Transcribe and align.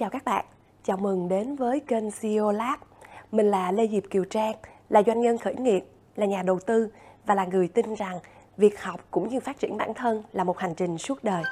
chào 0.00 0.10
các 0.10 0.24
bạn. 0.24 0.44
Chào 0.84 0.96
mừng 0.96 1.28
đến 1.28 1.56
với 1.56 1.80
kênh 1.80 2.04
CEO 2.20 2.52
Lab. 2.52 2.78
Mình 3.32 3.46
là 3.46 3.72
Lê 3.72 3.88
Diệp 3.88 4.02
Kiều 4.10 4.24
Trang, 4.24 4.56
là 4.88 5.02
doanh 5.06 5.20
nhân 5.20 5.38
khởi 5.38 5.54
nghiệp, 5.54 5.80
là 6.16 6.26
nhà 6.26 6.42
đầu 6.42 6.58
tư 6.66 6.88
và 7.26 7.34
là 7.34 7.44
người 7.44 7.68
tin 7.68 7.94
rằng 7.94 8.18
việc 8.56 8.82
học 8.82 9.00
cũng 9.10 9.28
như 9.28 9.40
phát 9.40 9.60
triển 9.60 9.76
bản 9.76 9.92
thân 9.96 10.22
là 10.32 10.44
một 10.44 10.58
hành 10.58 10.74
trình 10.76 10.98
suốt 10.98 11.24
đời. 11.24 11.42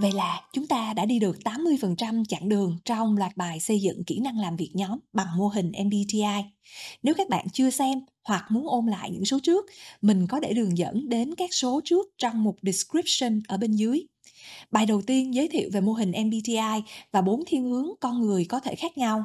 Vậy 0.00 0.12
là 0.12 0.40
chúng 0.52 0.66
ta 0.66 0.92
đã 0.96 1.04
đi 1.04 1.18
được 1.18 1.36
80% 1.44 2.24
chặng 2.28 2.48
đường 2.48 2.78
trong 2.84 3.16
loạt 3.16 3.36
bài 3.36 3.60
xây 3.60 3.80
dựng 3.80 4.04
kỹ 4.04 4.20
năng 4.20 4.38
làm 4.38 4.56
việc 4.56 4.70
nhóm 4.74 4.98
bằng 5.12 5.26
mô 5.36 5.48
hình 5.48 5.72
MBTI. 5.84 6.44
Nếu 7.02 7.14
các 7.14 7.28
bạn 7.28 7.46
chưa 7.52 7.70
xem 7.70 8.00
hoặc 8.24 8.44
muốn 8.50 8.68
ôn 8.68 8.86
lại 8.86 9.10
những 9.10 9.24
số 9.24 9.38
trước, 9.42 9.66
mình 10.02 10.26
có 10.26 10.40
để 10.40 10.52
đường 10.52 10.78
dẫn 10.78 11.08
đến 11.08 11.34
các 11.34 11.50
số 11.52 11.80
trước 11.84 12.06
trong 12.18 12.44
mục 12.44 12.56
description 12.62 13.40
ở 13.48 13.56
bên 13.56 13.72
dưới. 13.72 14.06
Bài 14.70 14.86
đầu 14.86 15.02
tiên 15.02 15.34
giới 15.34 15.48
thiệu 15.48 15.70
về 15.72 15.80
mô 15.80 15.92
hình 15.92 16.12
MBTI 16.26 16.82
và 17.12 17.20
bốn 17.20 17.44
thiên 17.46 17.64
hướng 17.64 17.86
con 18.00 18.20
người 18.20 18.44
có 18.44 18.60
thể 18.60 18.74
khác 18.74 18.98
nhau. 18.98 19.24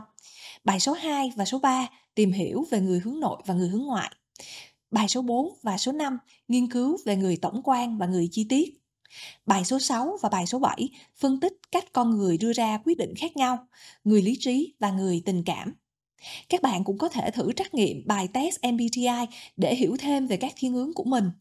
Bài 0.64 0.80
số 0.80 0.94
2 0.94 1.32
và 1.36 1.46
số 1.46 1.60
3 1.60 1.88
tìm 2.16 2.32
hiểu 2.32 2.66
về 2.72 2.82
người 2.82 3.00
hướng 3.00 3.20
nội 3.20 3.42
và 3.46 3.54
người 3.54 3.70
hướng 3.70 3.84
ngoại. 3.84 4.12
Bài 4.92 5.08
số 5.08 5.22
4 5.22 5.54
và 5.64 5.78
số 5.78 5.92
5 5.92 6.18
nghiên 6.48 6.70
cứu 6.70 6.98
về 7.06 7.16
người 7.16 7.38
tổng 7.38 7.62
quan 7.64 7.98
và 7.98 8.06
người 8.06 8.30
chi 8.32 8.46
tiết. 8.50 8.82
Bài 9.46 9.66
số 9.66 9.80
6 9.80 10.18
và 10.22 10.30
bài 10.30 10.48
số 10.48 10.60
7 10.60 10.90
phân 11.18 11.40
tích 11.40 11.54
cách 11.72 11.86
con 11.94 12.18
người 12.18 12.38
đưa 12.38 12.54
ra 12.54 12.80
quyết 12.86 12.98
định 12.98 13.14
khác 13.16 13.38
nhau, 13.38 13.68
người 14.04 14.22
lý 14.22 14.38
trí 14.40 14.74
và 14.80 14.92
người 14.92 15.22
tình 15.26 15.44
cảm. 15.46 15.74
Các 16.50 16.62
bạn 16.62 16.84
cũng 16.84 16.98
có 16.98 17.10
thể 17.10 17.32
thử 17.32 17.52
trắc 17.54 17.74
nghiệm 17.74 18.04
bài 18.06 18.28
test 18.34 18.58
MBTI 18.74 19.26
để 19.58 19.76
hiểu 19.76 19.98
thêm 20.00 20.28
về 20.28 20.38
các 20.38 20.54
thiên 20.58 20.74
hướng 20.74 20.94
của 20.94 21.04
mình. 21.04 21.32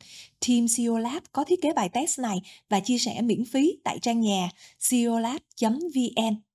Team 0.49 0.67
CEO 0.77 0.99
Lab 0.99 1.23
có 1.33 1.45
thiết 1.45 1.63
kế 1.63 1.73
bài 1.73 1.89
test 1.89 2.21
này 2.21 2.41
và 2.69 2.81
chia 2.81 2.99
sẻ 2.99 3.21
miễn 3.23 3.45
phí 3.45 3.79
tại 3.85 3.99
trang 3.99 4.21
nhà 4.21 4.51
ceolab.vn. 4.91 6.50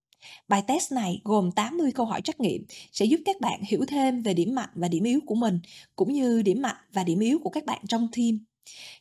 Bài 0.47 0.63
test 0.67 0.91
này 0.91 1.21
gồm 1.23 1.51
80 1.51 1.91
câu 1.91 2.05
hỏi 2.05 2.21
trắc 2.21 2.39
nghiệm 2.39 2.65
sẽ 2.91 3.05
giúp 3.05 3.19
các 3.25 3.41
bạn 3.41 3.61
hiểu 3.67 3.85
thêm 3.87 4.21
về 4.21 4.33
điểm 4.33 4.55
mạnh 4.55 4.69
và 4.75 4.87
điểm 4.87 5.03
yếu 5.03 5.19
của 5.25 5.35
mình, 5.35 5.59
cũng 5.95 6.13
như 6.13 6.41
điểm 6.41 6.61
mạnh 6.61 6.75
và 6.93 7.03
điểm 7.03 7.19
yếu 7.19 7.39
của 7.43 7.49
các 7.49 7.65
bạn 7.65 7.81
trong 7.87 8.07
team. 8.17 8.39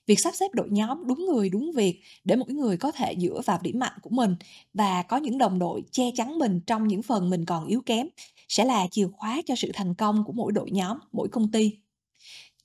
Việc 0.07 0.21
sắp 0.21 0.35
xếp 0.35 0.47
đội 0.53 0.69
nhóm 0.71 1.07
đúng 1.07 1.27
người 1.27 1.49
đúng 1.49 1.73
việc 1.73 2.01
để 2.25 2.37
mỗi 2.37 2.53
người 2.53 2.77
có 2.77 2.93
thể 2.93 3.15
dựa 3.21 3.41
vào 3.45 3.59
điểm 3.63 3.79
mạnh 3.79 3.93
của 4.03 4.11
mình 4.11 4.37
và 4.75 5.03
có 5.03 5.17
những 5.17 5.39
đồng 5.39 5.59
đội 5.59 5.83
che 5.93 6.05
chắn 6.17 6.39
mình 6.39 6.61
trong 6.67 6.89
những 6.89 7.03
phần 7.03 7.31
mình 7.31 7.45
còn 7.45 7.67
yếu 7.67 7.83
kém 7.87 8.09
sẽ 8.49 8.65
là 8.65 8.87
chìa 8.91 9.09
khóa 9.17 9.43
cho 9.47 9.55
sự 9.57 9.71
thành 9.75 9.95
công 9.95 10.25
của 10.27 10.33
mỗi 10.33 10.53
đội 10.53 10.71
nhóm, 10.71 10.99
mỗi 11.13 11.29
công 11.29 11.51
ty. 11.51 11.84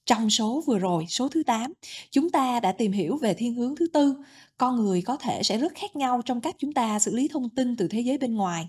Trong 0.10 0.30
số 0.30 0.64
vừa 0.68 0.80
rồi, 0.80 1.06
số 1.10 1.30
thứ 1.30 1.44
8, 1.44 1.74
chúng 2.12 2.30
ta 2.30 2.60
đã 2.60 2.72
tìm 2.72 2.92
hiểu 2.92 3.18
về 3.18 3.34
thiên 3.34 3.54
hướng 3.54 3.76
thứ 3.76 3.88
tư, 3.88 4.14
con 4.58 4.76
người 4.76 5.02
có 5.02 5.18
thể 5.18 5.44
sẽ 5.44 5.58
rất 5.58 5.74
khác 5.76 5.96
nhau 5.96 6.22
trong 6.26 6.42
cách 6.42 6.56
chúng 6.60 6.74
ta 6.74 7.00
xử 7.00 7.16
lý 7.16 7.28
thông 7.28 7.50
tin 7.50 7.76
từ 7.76 7.88
thế 7.88 8.00
giới 8.00 8.18
bên 8.18 8.36
ngoài. 8.36 8.68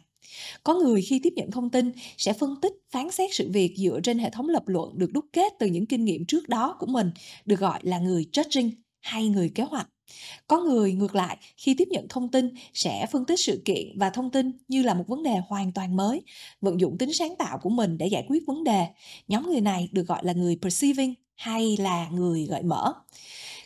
Có 0.65 0.75
người 0.75 1.03
khi 1.03 1.21
tiếp 1.23 1.33
nhận 1.37 1.51
thông 1.51 1.71
tin 1.71 1.93
sẽ 2.17 2.33
phân 2.33 2.61
tích, 2.63 2.73
phán 2.91 3.11
xét 3.11 3.31
sự 3.35 3.51
việc 3.53 3.75
dựa 3.77 4.01
trên 4.03 4.19
hệ 4.19 4.31
thống 4.31 4.49
lập 4.49 4.69
luận 4.69 4.99
được 4.99 5.13
đúc 5.13 5.25
kết 5.33 5.53
từ 5.59 5.67
những 5.67 5.87
kinh 5.87 6.05
nghiệm 6.05 6.25
trước 6.25 6.49
đó 6.49 6.77
của 6.79 6.87
mình, 6.87 7.11
được 7.47 7.61
gọi 7.61 7.79
là 7.83 7.99
người 7.99 8.27
judging 8.33 8.71
hay 9.01 9.29
người 9.29 9.49
kế 9.55 9.63
hoạch. 9.63 9.89
Có 10.47 10.61
người 10.61 10.93
ngược 10.93 11.15
lại 11.15 11.37
khi 11.57 11.75
tiếp 11.75 11.89
nhận 11.91 12.09
thông 12.09 12.29
tin 12.29 12.55
sẽ 12.75 13.07
phân 13.13 13.25
tích 13.25 13.41
sự 13.41 13.63
kiện 13.65 13.99
và 13.99 14.11
thông 14.11 14.31
tin 14.31 14.53
như 14.69 14.83
là 14.83 14.95
một 14.95 15.05
vấn 15.09 15.23
đề 15.23 15.37
hoàn 15.49 15.73
toàn 15.73 15.97
mới, 15.97 16.23
vận 16.61 16.81
dụng 16.81 16.99
tính 16.99 17.13
sáng 17.13 17.37
tạo 17.39 17.59
của 17.59 17.71
mình 17.71 17.99
để 17.99 18.07
giải 18.07 18.25
quyết 18.29 18.43
vấn 18.47 18.65
đề. 18.65 18.87
Nhóm 19.29 19.47
người 19.47 19.61
này 19.61 19.89
được 19.93 20.07
gọi 20.07 20.25
là 20.25 20.33
người 20.33 20.59
perceiving 20.63 21.15
hay 21.41 21.77
là 21.77 22.09
người 22.09 22.47
gợi 22.47 22.63
mở. 22.63 22.93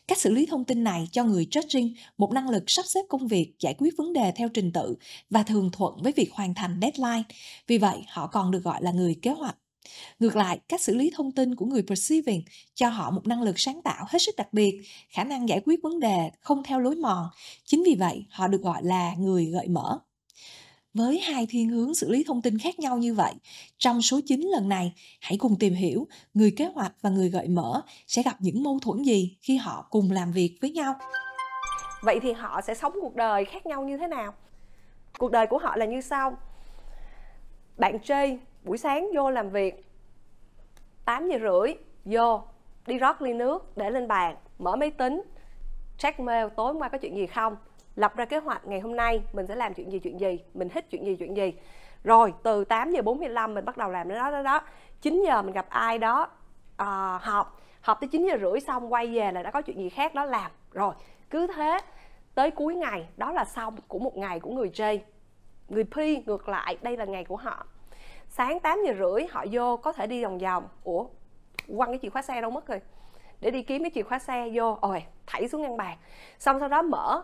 Cách 0.08 0.19
xử 0.19 0.30
lý 0.30 0.47
thông 0.47 0.64
tin 0.64 0.84
này 0.84 1.08
cho 1.12 1.25
người 1.25 1.47
judging 1.50 1.94
một 2.19 2.32
năng 2.32 2.49
lực 2.49 2.65
sắp 2.66 2.87
xếp 2.87 3.00
công 3.09 3.28
việc, 3.28 3.53
giải 3.60 3.75
quyết 3.78 3.94
vấn 3.97 4.12
đề 4.12 4.32
theo 4.37 4.49
trình 4.49 4.72
tự 4.72 4.97
và 5.31 5.43
thường 5.43 5.71
thuận 5.72 6.03
với 6.03 6.12
việc 6.16 6.32
hoàn 6.32 6.54
thành 6.54 6.78
deadline. 6.82 7.22
Vì 7.66 7.78
vậy, 7.78 7.99
họ 8.09 8.26
còn 8.26 8.50
được 8.50 8.65
gọi 8.65 8.82
là 8.82 8.93
người 8.93 9.16
kế 9.22 9.31
hoạch. 9.31 9.56
Ngược 10.19 10.37
lại, 10.37 10.59
cách 10.69 10.81
xử 10.81 10.94
lý 10.94 11.10
thông 11.15 11.32
tin 11.32 11.54
của 11.54 11.66
người 11.66 11.82
perceiving 11.82 12.43
cho 12.75 12.88
họ 12.88 13.10
một 13.10 13.26
năng 13.26 13.43
lực 13.43 13.59
sáng 13.59 13.82
tạo 13.82 14.04
hết 14.09 14.19
sức 14.22 14.37
đặc 14.37 14.53
biệt, 14.53 14.82
khả 15.09 15.25
năng 15.25 15.49
giải 15.49 15.60
quyết 15.65 15.81
vấn 15.82 16.00
đề 16.00 16.31
không 16.41 16.62
theo 16.62 16.81
lối 16.81 16.97
mòn. 16.97 17.28
Chính 17.65 17.82
vì 17.87 17.94
vậy, 17.94 18.25
họ 18.31 18.49
được 18.49 18.62
gọi 18.62 18.82
là 18.84 19.15
người 19.15 19.44
gợi 19.44 19.69
mở. 19.69 19.99
Với 20.94 21.21
hai 21.21 21.47
thiên 21.50 21.69
hướng 21.69 21.94
xử 21.94 22.10
lý 22.10 22.25
thông 22.27 22.43
tin 22.43 22.59
khác 22.59 22.78
nhau 22.78 22.99
như 22.99 23.15
vậy, 23.15 23.32
trong 23.78 24.03
số 24.03 24.21
9 24.27 24.41
lần 24.41 24.69
này, 24.69 24.94
hãy 25.21 25.38
cùng 25.38 25.56
tìm 25.59 25.75
hiểu 25.75 26.06
người 26.34 26.55
kế 26.56 26.65
hoạch 26.65 26.93
và 27.03 27.10
người 27.10 27.31
gợi 27.31 27.49
mở 27.49 27.82
sẽ 28.06 28.22
gặp 28.22 28.37
những 28.38 28.62
mâu 28.62 28.78
thuẫn 28.82 29.03
gì 29.03 29.37
khi 29.41 29.56
họ 29.56 29.87
cùng 29.91 30.10
làm 30.10 30.32
việc 30.32 30.59
với 30.60 30.71
nhau. 30.71 30.94
Vậy 32.03 32.21
thì 32.22 32.32
họ 32.32 32.60
sẽ 32.60 32.75
sống 32.75 32.93
cuộc 33.00 33.15
đời 33.15 33.44
khác 33.44 33.66
nhau 33.66 33.82
như 33.82 33.97
thế 33.97 34.06
nào? 34.06 34.34
Cuộc 35.19 35.31
đời 35.31 35.47
của 35.47 35.59
họ 35.59 35.77
là 35.77 35.87
như 35.87 36.00
sau. 36.00 36.37
Bạn 37.78 37.99
J 38.05 38.38
buổi 38.65 38.78
sáng 38.78 39.09
vô 39.16 39.31
làm 39.31 39.50
việc 39.50 39.84
8 41.05 41.28
giờ 41.28 41.38
rưỡi 41.38 41.75
vô 42.05 42.43
đi 42.87 42.99
rót 42.99 43.22
ly 43.22 43.32
nước 43.32 43.76
để 43.76 43.91
lên 43.91 44.09
bàn 44.09 44.37
mở 44.59 44.76
máy 44.76 44.91
tính 44.91 45.22
check 45.99 46.21
mail 46.21 46.47
tối 46.56 46.72
hôm 46.72 46.82
qua 46.82 46.88
có 46.88 46.99
chuyện 46.99 47.16
gì 47.16 47.26
không 47.26 47.56
lập 47.97 48.16
ra 48.16 48.25
kế 48.25 48.38
hoạch 48.38 48.66
ngày 48.66 48.81
hôm 48.81 48.97
nay 48.97 49.22
mình 49.32 49.47
sẽ 49.47 49.55
làm 49.55 49.75
chuyện 49.75 49.93
gì 49.93 49.99
chuyện 49.99 50.21
gì 50.21 50.41
mình 50.55 50.69
thích 50.69 50.87
chuyện 50.91 51.06
gì 51.06 51.16
chuyện 51.16 51.37
gì. 51.37 51.53
Rồi 52.05 52.34
từ 52.43 52.65
8 52.65 52.91
giờ 52.91 53.03
45 53.03 53.55
mình 53.55 53.65
bắt 53.65 53.77
đầu 53.77 53.91
làm 53.91 54.09
đó 54.09 54.31
đó 54.31 54.43
đó 54.43 54.60
9 55.00 55.22
giờ 55.27 55.43
mình 55.43 55.53
gặp 55.53 55.66
ai 55.69 55.99
đó 55.99 56.28
à, 56.77 57.19
họp. 57.22 57.60
Họp 57.81 58.00
tới 58.00 58.09
9 58.09 58.27
giờ 58.27 58.37
rưỡi 58.41 58.60
xong 58.60 58.93
quay 58.93 59.06
về 59.06 59.32
là 59.32 59.43
đã 59.43 59.50
có 59.50 59.62
chuyện 59.62 59.78
gì 59.78 59.88
khác 59.88 60.15
đó 60.15 60.25
làm. 60.25 60.50
Rồi 60.72 60.94
cứ 61.31 61.47
thế 61.47 61.78
tới 62.34 62.50
cuối 62.50 62.75
ngày 62.75 63.06
đó 63.16 63.32
là 63.32 63.44
xong 63.44 63.77
của 63.88 63.99
một 63.99 64.16
ngày 64.16 64.41
của 64.41 64.50
người 64.50 64.69
J. 64.69 64.99
Người 65.69 65.84
P 65.84 66.26
ngược 66.26 66.49
lại 66.49 66.76
đây 66.82 66.97
là 66.97 67.05
ngày 67.05 67.25
của 67.25 67.37
họ. 67.37 67.66
Sáng 68.28 68.61
8 68.61 68.78
giờ 68.87 68.94
rưỡi 68.99 69.26
họ 69.31 69.44
vô 69.53 69.76
có 69.76 69.93
thể 69.93 70.06
đi 70.06 70.25
vòng 70.25 70.38
vòng. 70.38 70.69
Ủa 70.84 71.06
quăng 71.76 71.91
cái 71.91 71.99
chìa 72.03 72.09
khóa 72.09 72.22
xe 72.22 72.41
đâu 72.41 72.50
mất 72.50 72.66
rồi? 72.66 72.81
Để 73.41 73.50
đi 73.50 73.62
kiếm 73.62 73.82
cái 73.82 73.91
chìa 73.94 74.03
khóa 74.03 74.19
xe 74.19 74.50
vô. 74.55 74.78
Ôi 74.81 75.05
thảy 75.26 75.49
xuống 75.49 75.62
ngăn 75.62 75.76
bàn. 75.76 75.99
Xong 76.38 76.61
sau 76.61 76.69
đó 76.69 76.82
mở 76.82 77.22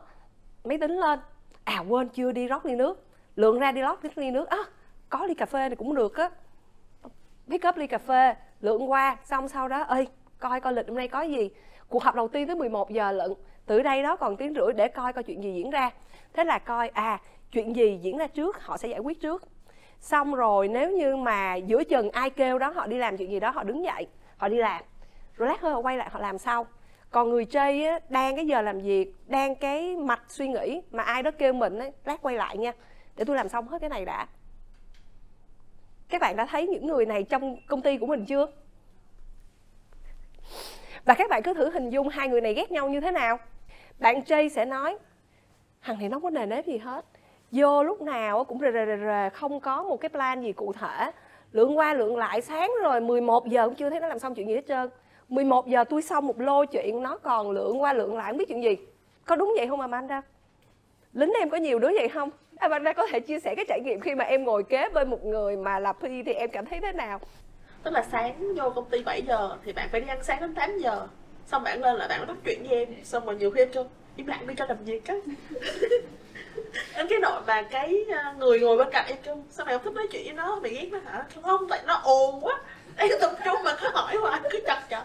máy 0.65 0.79
tính 0.79 0.97
lên. 0.97 1.19
À 1.65 1.85
quên 1.89 2.09
chưa 2.09 2.33
đi 2.33 2.47
rót 2.47 2.67
ly 2.67 2.75
nước. 2.75 3.07
Lượng 3.37 3.59
ra 3.59 3.73
đi 3.73 3.81
rót 3.81 4.01
ly 4.15 4.31
nước. 4.31 4.49
À, 4.49 4.59
có 5.09 5.27
ly 5.27 5.35
cà 5.35 5.47
phê 5.47 5.69
này 5.69 5.77
cũng 5.77 5.95
được 5.95 6.17
á. 6.17 6.31
Pick 7.49 7.69
up 7.69 7.77
ly 7.77 7.87
cà 7.87 7.99
phê 7.99 8.35
lượng 8.61 8.91
qua 8.91 9.17
xong 9.25 9.49
sau 9.49 9.69
đó 9.69 9.83
ơi 9.83 10.09
coi 10.39 10.61
coi 10.61 10.73
lịch 10.73 10.89
hôm 10.89 10.97
nay 10.97 11.09
có 11.09 11.23
gì. 11.23 11.51
Cuộc 11.89 12.03
họp 12.03 12.15
đầu 12.15 12.29
tiên 12.29 12.47
tới 12.47 12.57
11 12.57 12.91
giờ 12.91 13.13
lận 13.13 13.35
từ 13.67 13.83
đây 13.83 14.03
đó 14.03 14.17
còn 14.17 14.37
tiếng 14.37 14.55
rưỡi 14.55 14.73
để 14.73 14.89
coi 14.89 15.13
coi 15.13 15.23
chuyện 15.23 15.43
gì 15.43 15.53
diễn 15.55 15.71
ra. 15.71 15.91
Thế 16.33 16.45
là 16.45 16.59
coi 16.59 16.89
à 16.89 17.21
chuyện 17.53 17.77
gì 17.77 17.99
diễn 18.03 18.17
ra 18.19 18.27
trước 18.27 18.65
họ 18.65 18.77
sẽ 18.77 18.89
giải 18.89 19.01
quyết 19.01 19.21
trước. 19.21 19.45
Xong 20.01 20.35
rồi 20.35 20.69
nếu 20.69 20.91
như 20.91 21.17
mà 21.17 21.55
giữa 21.55 21.85
chừng 21.85 22.11
ai 22.11 22.31
kêu 22.31 22.59
đó 22.59 22.71
họ 22.71 22.87
đi 22.87 22.99
làm 22.99 23.17
chuyện 23.17 23.31
gì 23.31 23.41
đó 23.41 23.51
họ 23.51 23.63
đứng 23.63 23.85
dậy 23.85 24.07
họ 24.37 24.49
đi 24.49 24.57
làm. 24.57 24.83
Rồi 25.35 25.49
lát 25.49 25.63
nữa 25.63 25.71
họ 25.71 25.79
quay 25.81 25.97
lại 25.97 26.09
họ 26.13 26.21
làm 26.21 26.39
sau 26.39 26.67
còn 27.11 27.31
người 27.31 27.45
chơi 27.45 27.85
á, 27.85 28.01
đang 28.09 28.37
cái 28.37 28.47
giờ 28.47 28.63
làm 28.63 28.81
việc 28.81 29.15
đang 29.27 29.55
cái 29.55 29.97
mạch 29.97 30.23
suy 30.29 30.49
nghĩ 30.49 30.81
mà 30.91 31.03
ai 31.03 31.23
đó 31.23 31.31
kêu 31.39 31.53
mình 31.53 31.79
ấy, 31.79 31.93
lát 32.05 32.23
quay 32.23 32.35
lại 32.35 32.59
nha 32.59 32.73
để 33.17 33.25
tôi 33.25 33.37
làm 33.37 33.49
xong 33.49 33.69
hết 33.69 33.79
cái 33.81 33.91
này 33.91 34.05
đã. 34.05 34.27
Các 36.09 36.21
bạn 36.21 36.37
đã 36.37 36.47
thấy 36.47 36.67
những 36.67 36.87
người 36.87 37.07
này 37.07 37.23
trong 37.23 37.57
công 37.67 37.83
ty 37.83 37.99
của 37.99 38.07
mình 38.07 38.27
chưa? 38.27 38.47
Và 41.05 41.15
các 41.15 41.31
bạn 41.31 41.43
cứ 41.43 41.55
thử 41.55 41.71
hình 41.71 41.91
dung 41.91 42.09
hai 42.09 42.29
người 42.29 42.41
này 42.41 42.55
ghét 42.55 42.71
nhau 42.73 42.89
như 42.89 43.01
thế 43.01 43.11
nào. 43.11 43.39
Bạn 43.99 44.21
Jay 44.21 44.49
sẽ 44.49 44.65
nói 44.65 44.99
thằng 45.83 45.99
này 45.99 46.09
nó 46.09 46.21
có 46.21 46.31
nề 46.31 46.47
nếp 46.47 46.67
gì 46.67 46.79
hết. 46.79 47.05
Vô 47.51 47.83
lúc 47.83 48.03
nào 48.03 48.45
cũng 48.45 48.61
rề 48.61 48.73
rề 48.73 48.87
rề 48.87 48.97
rề 48.97 49.31
không 49.31 49.61
có 49.61 49.83
một 49.83 49.97
cái 49.97 50.09
plan 50.09 50.43
gì 50.43 50.53
cụ 50.53 50.73
thể. 50.73 51.11
Lượng 51.53 51.79
qua 51.79 51.95
lượng 51.95 52.17
lại 52.17 52.41
sáng 52.41 52.73
rồi 52.83 53.01
11 53.01 53.47
giờ 53.47 53.67
cũng 53.67 53.75
chưa 53.75 53.91
thấy 53.91 54.01
nó 54.01 54.09
làm 54.09 54.19
xong 54.19 54.35
chuyện 54.35 54.49
gì 54.49 54.55
hết 54.55 54.67
trơn. 54.69 54.91
11 55.31 55.69
giờ 55.69 55.85
tôi 55.85 56.03
xong 56.03 56.27
một 56.27 56.41
lô 56.41 56.65
chuyện 56.65 57.03
nó 57.03 57.17
còn 57.17 57.51
lượng 57.51 57.83
qua 57.83 57.93
lượng 57.93 58.17
lại, 58.17 58.33
không 58.33 58.39
biết 58.39 58.49
chuyện 58.49 58.63
gì. 58.63 58.77
Có 59.25 59.37
đúng 59.37 59.53
vậy 59.57 59.67
không, 59.69 59.81
Amanda? 59.81 60.23
Lính 61.13 61.33
em 61.41 61.51
có 61.51 61.57
nhiều 61.57 61.79
đứa 61.79 61.89
vậy 61.89 62.09
không? 62.09 62.31
Amanda 62.57 62.93
có 62.93 63.07
thể 63.13 63.21
chia 63.21 63.41
sẻ 63.41 63.55
cái 63.55 63.65
trải 63.69 63.81
nghiệm 63.85 64.01
khi 64.01 64.15
mà 64.15 64.25
em 64.25 64.45
ngồi 64.45 64.63
kế 64.63 64.89
bên 64.89 65.11
một 65.11 65.25
người 65.25 65.57
mà 65.57 65.79
là 65.79 65.93
Pi 65.93 66.23
thì 66.23 66.33
em 66.33 66.51
cảm 66.51 66.67
thấy 66.67 66.81
thế 66.81 66.93
nào? 66.93 67.21
Tức 67.83 67.91
là 67.91 68.05
sáng 68.13 68.55
vô 68.57 68.71
công 68.71 68.91
ty 68.91 69.03
7 69.03 69.23
giờ 69.23 69.57
thì 69.65 69.73
bạn 69.73 69.89
phải 69.93 70.01
đi 70.01 70.09
ăn 70.09 70.19
sáng 70.23 70.41
đến 70.41 70.55
8 70.55 70.79
giờ. 70.79 71.07
Xong 71.47 71.63
bạn 71.63 71.81
lên 71.81 71.97
là 71.97 72.09
bạn 72.09 72.27
nói 72.27 72.37
chuyện 72.45 72.63
với 72.69 72.79
em. 72.79 72.89
Xong 73.05 73.27
rồi 73.27 73.37
nhiều 73.37 73.51
khi 73.51 73.61
em 73.61 73.69
cho 73.73 73.85
im 74.17 74.27
lặng 74.27 74.47
đi, 74.47 74.55
cho 74.57 74.67
làm 74.67 74.85
việc 74.85 75.07
á. 75.07 75.15
Đến 76.97 77.07
cái 77.09 77.21
đội 77.21 77.41
mà 77.47 77.63
cái 77.63 78.05
ờ, 78.13 78.35
người 78.39 78.61
ngồi 78.61 78.77
bên 78.77 78.89
cạnh 78.93 79.05
em 79.09 79.17
kêu, 79.23 79.37
sao 79.51 79.67
mày 79.67 79.79
không 79.79 79.85
thích 79.85 79.95
nói 79.95 80.07
chuyện 80.11 80.25
với 80.25 80.35
nó? 80.35 80.59
Mày 80.63 80.71
ghét 80.71 80.89
nó 80.93 80.99
hả? 81.05 81.25
Không, 81.43 81.69
tại 81.69 81.81
nó 81.87 81.95
ồn 81.95 82.41
quá 82.41 82.61
em 83.01 83.11
tập 83.21 83.33
trung 83.45 83.57
mà 83.65 83.77
cứ 83.81 83.89
hỏi 83.95 84.17
hoài 84.17 84.41
cứ 84.51 84.61
chặt 84.67 84.83
chặt 84.91 85.05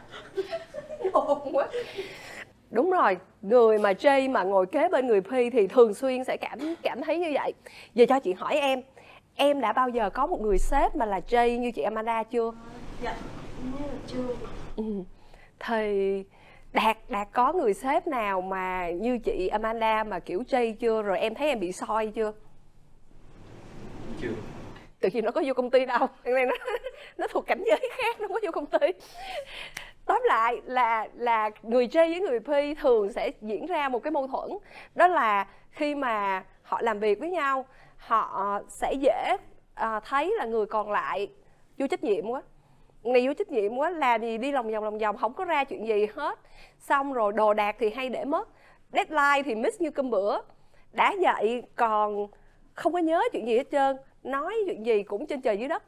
ồn 1.12 1.56
quá. 1.56 1.68
Đúng 2.71 2.92
rồi 2.92 3.18
người 3.42 3.77
mà 3.77 3.92
Jay 3.92 4.31
mà 4.31 4.44
ngồi 4.44 4.65
kế 4.65 4.89
bên 4.89 5.07
người 5.07 5.21
Pi 5.21 5.50
thì 5.50 5.68
thường 5.68 5.94
xuyên 5.94 6.24
sẽ 6.24 6.38
cảm 6.38 6.75
cảm 6.83 7.01
thấy 7.01 7.19
như 7.19 7.31
vậy. 7.33 7.53
Giờ 7.94 8.06
cho 8.09 8.19
chị 8.19 8.33
hỏi 8.33 8.56
em 8.56 8.81
em 9.36 9.62
đã 9.62 9.74
bao 9.74 9.89
giờ 9.89 10.09
có 10.09 10.27
một 10.27 10.42
người 10.42 10.57
sếp 10.57 10.95
mà 10.95 11.06
là 11.06 11.19
Jay 11.27 11.57
như 11.57 11.71
chị 11.71 11.81
Amanda 11.81 12.24
chưa? 12.24 12.51
Dạ 13.03 13.15
như 13.63 13.86
là 13.88 13.94
chưa. 14.07 14.36
Ừ. 14.77 14.83
thì 15.59 16.24
đạt 16.74 16.98
đạt 17.09 17.27
có 17.33 17.53
người 17.53 17.74
sếp 17.74 18.07
nào 18.07 18.41
mà 18.41 18.89
như 18.89 19.18
chị 19.18 19.48
Amanda 19.48 20.03
mà 20.03 20.19
kiểu 20.19 20.44
Jay 20.50 20.74
chưa? 20.74 21.01
Rồi 21.01 21.19
em 21.19 21.36
thấy 21.36 21.48
em 21.48 21.59
bị 21.59 21.71
soi 21.71 22.07
chưa? 22.07 22.33
Chưa 24.21 24.33
tự 25.00 25.09
nhiên 25.13 25.25
nó 25.25 25.31
có 25.31 25.42
vô 25.45 25.53
công 25.53 25.69
ty 25.69 25.86
đâu. 25.86 26.07
Cái 26.24 26.33
này 26.33 26.45
nó 26.45 26.53
nó 27.18 27.27
thuộc 27.27 27.45
cảnh 27.47 27.63
giới 27.65 27.89
khác 27.97 28.21
nó 28.21 28.27
có 28.27 28.39
vô 28.44 28.51
công 28.51 28.65
ty. 28.65 28.88
Tóm 30.06 30.21
lại 30.25 30.62
là 30.65 31.07
là 31.15 31.50
người 31.63 31.88
J 31.88 32.09
với 32.09 32.21
người 32.21 32.39
P 32.39 32.80
thường 32.80 33.12
sẽ 33.12 33.31
diễn 33.42 33.65
ra 33.65 33.89
một 33.89 34.03
cái 34.03 34.12
mâu 34.12 34.27
thuẫn. 34.27 34.50
Đó 34.95 35.07
là 35.07 35.47
khi 35.71 35.95
mà 35.95 36.44
họ 36.62 36.81
làm 36.81 37.00
việc 37.00 37.19
với 37.19 37.30
nhau 37.30 37.65
họ 37.97 38.59
sẽ 38.68 38.94
dễ 38.94 39.38
à, 39.75 40.00
thấy 40.00 40.33
là 40.38 40.45
người 40.45 40.65
còn 40.65 40.92
lại 40.92 41.27
vô 41.77 41.88
trách 41.88 42.03
nhiệm 42.03 42.30
quá. 42.30 42.41
Này 43.03 43.27
vô 43.27 43.33
trách 43.33 43.50
nhiệm 43.50 43.75
quá 43.75 43.89
làm 43.89 44.21
gì 44.21 44.38
đi 44.38 44.51
lòng 44.51 44.71
vòng 44.71 44.83
lòng 44.83 44.98
vòng 44.98 45.18
không 45.18 45.33
có 45.33 45.45
ra 45.45 45.63
chuyện 45.63 45.88
gì 45.88 46.07
hết. 46.15 46.39
Xong 46.80 47.13
rồi 47.13 47.33
đồ 47.33 47.53
đạc 47.53 47.75
thì 47.80 47.89
hay 47.89 48.09
để 48.09 48.25
mất. 48.25 48.50
Deadline 48.94 49.44
thì 49.45 49.56
miss 49.56 49.81
như 49.81 49.91
cơm 49.91 50.09
bữa. 50.09 50.38
Đã 50.91 51.15
vậy 51.21 51.63
còn 51.75 52.27
không 52.74 52.94
có 52.94 53.00
nhớ 53.00 53.24
chuyện 53.31 53.48
gì 53.48 53.57
hết 53.57 53.68
trơn 53.71 53.98
nói 54.25 54.56
chuyện 54.66 54.86
gì 54.86 55.04
cũng 55.04 55.27
trên 55.27 55.42
trời 55.42 55.57
dưới 55.57 55.68
đất. 55.68 55.83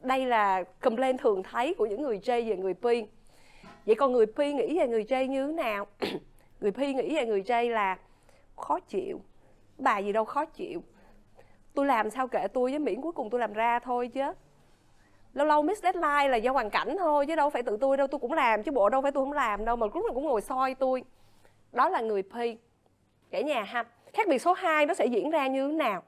Đây 0.00 0.26
là 0.26 0.62
complain 0.62 1.18
thường 1.18 1.42
thấy 1.42 1.74
của 1.74 1.86
những 1.86 2.02
người 2.02 2.18
J 2.18 2.48
về 2.48 2.56
người 2.56 2.74
P. 2.74 2.84
Vậy 3.86 3.94
còn 3.94 4.12
người 4.12 4.26
P 4.26 4.38
nghĩ 4.38 4.78
về 4.78 4.88
người 4.88 5.04
J 5.04 5.26
như 5.26 5.46
thế 5.46 5.52
nào? 5.52 5.86
Người 6.60 6.72
P 6.72 6.78
nghĩ 6.78 7.16
về 7.16 7.26
người 7.26 7.42
J 7.42 7.70
là 7.70 7.98
khó 8.56 8.80
chịu 8.80 9.20
bà 9.78 9.98
gì 9.98 10.12
đâu 10.12 10.24
khó 10.24 10.44
chịu. 10.44 10.82
Tôi 11.74 11.86
làm 11.86 12.10
sao 12.10 12.28
kệ 12.28 12.48
tôi 12.52 12.70
với 12.70 12.78
miễn 12.78 13.00
cuối 13.00 13.12
cùng 13.12 13.30
tôi 13.30 13.40
làm 13.40 13.52
ra 13.52 13.78
thôi 13.78 14.08
chứ. 14.08 14.32
Lâu 15.34 15.46
lâu 15.46 15.62
miss 15.62 15.82
deadline 15.82 16.28
là 16.28 16.36
do 16.36 16.52
hoàn 16.52 16.70
cảnh 16.70 16.96
thôi 16.98 17.26
chứ 17.26 17.36
đâu 17.36 17.50
phải 17.50 17.62
tự 17.62 17.76
tôi 17.80 17.96
đâu, 17.96 18.06
tôi 18.06 18.18
cũng 18.18 18.32
làm 18.32 18.62
chứ 18.62 18.72
bộ 18.72 18.88
đâu 18.88 19.02
phải 19.02 19.12
tôi 19.12 19.24
không 19.24 19.32
làm 19.32 19.64
đâu, 19.64 19.76
mà 19.76 19.86
lúc 19.86 20.04
nào 20.04 20.14
cũng 20.14 20.24
ngồi 20.24 20.40
soi 20.40 20.74
tôi. 20.74 21.04
Đó 21.72 21.88
là 21.88 22.00
người 22.00 22.22
P. 22.22 22.34
Cả 23.30 23.40
nhà 23.40 23.62
ha. 23.62 23.84
Khác 24.12 24.28
biệt 24.28 24.38
số 24.38 24.52
2 24.52 24.86
nó 24.86 24.94
sẽ 24.94 25.06
diễn 25.06 25.30
ra 25.30 25.46
như 25.46 25.68
thế 25.68 25.74
nào? 25.74 26.02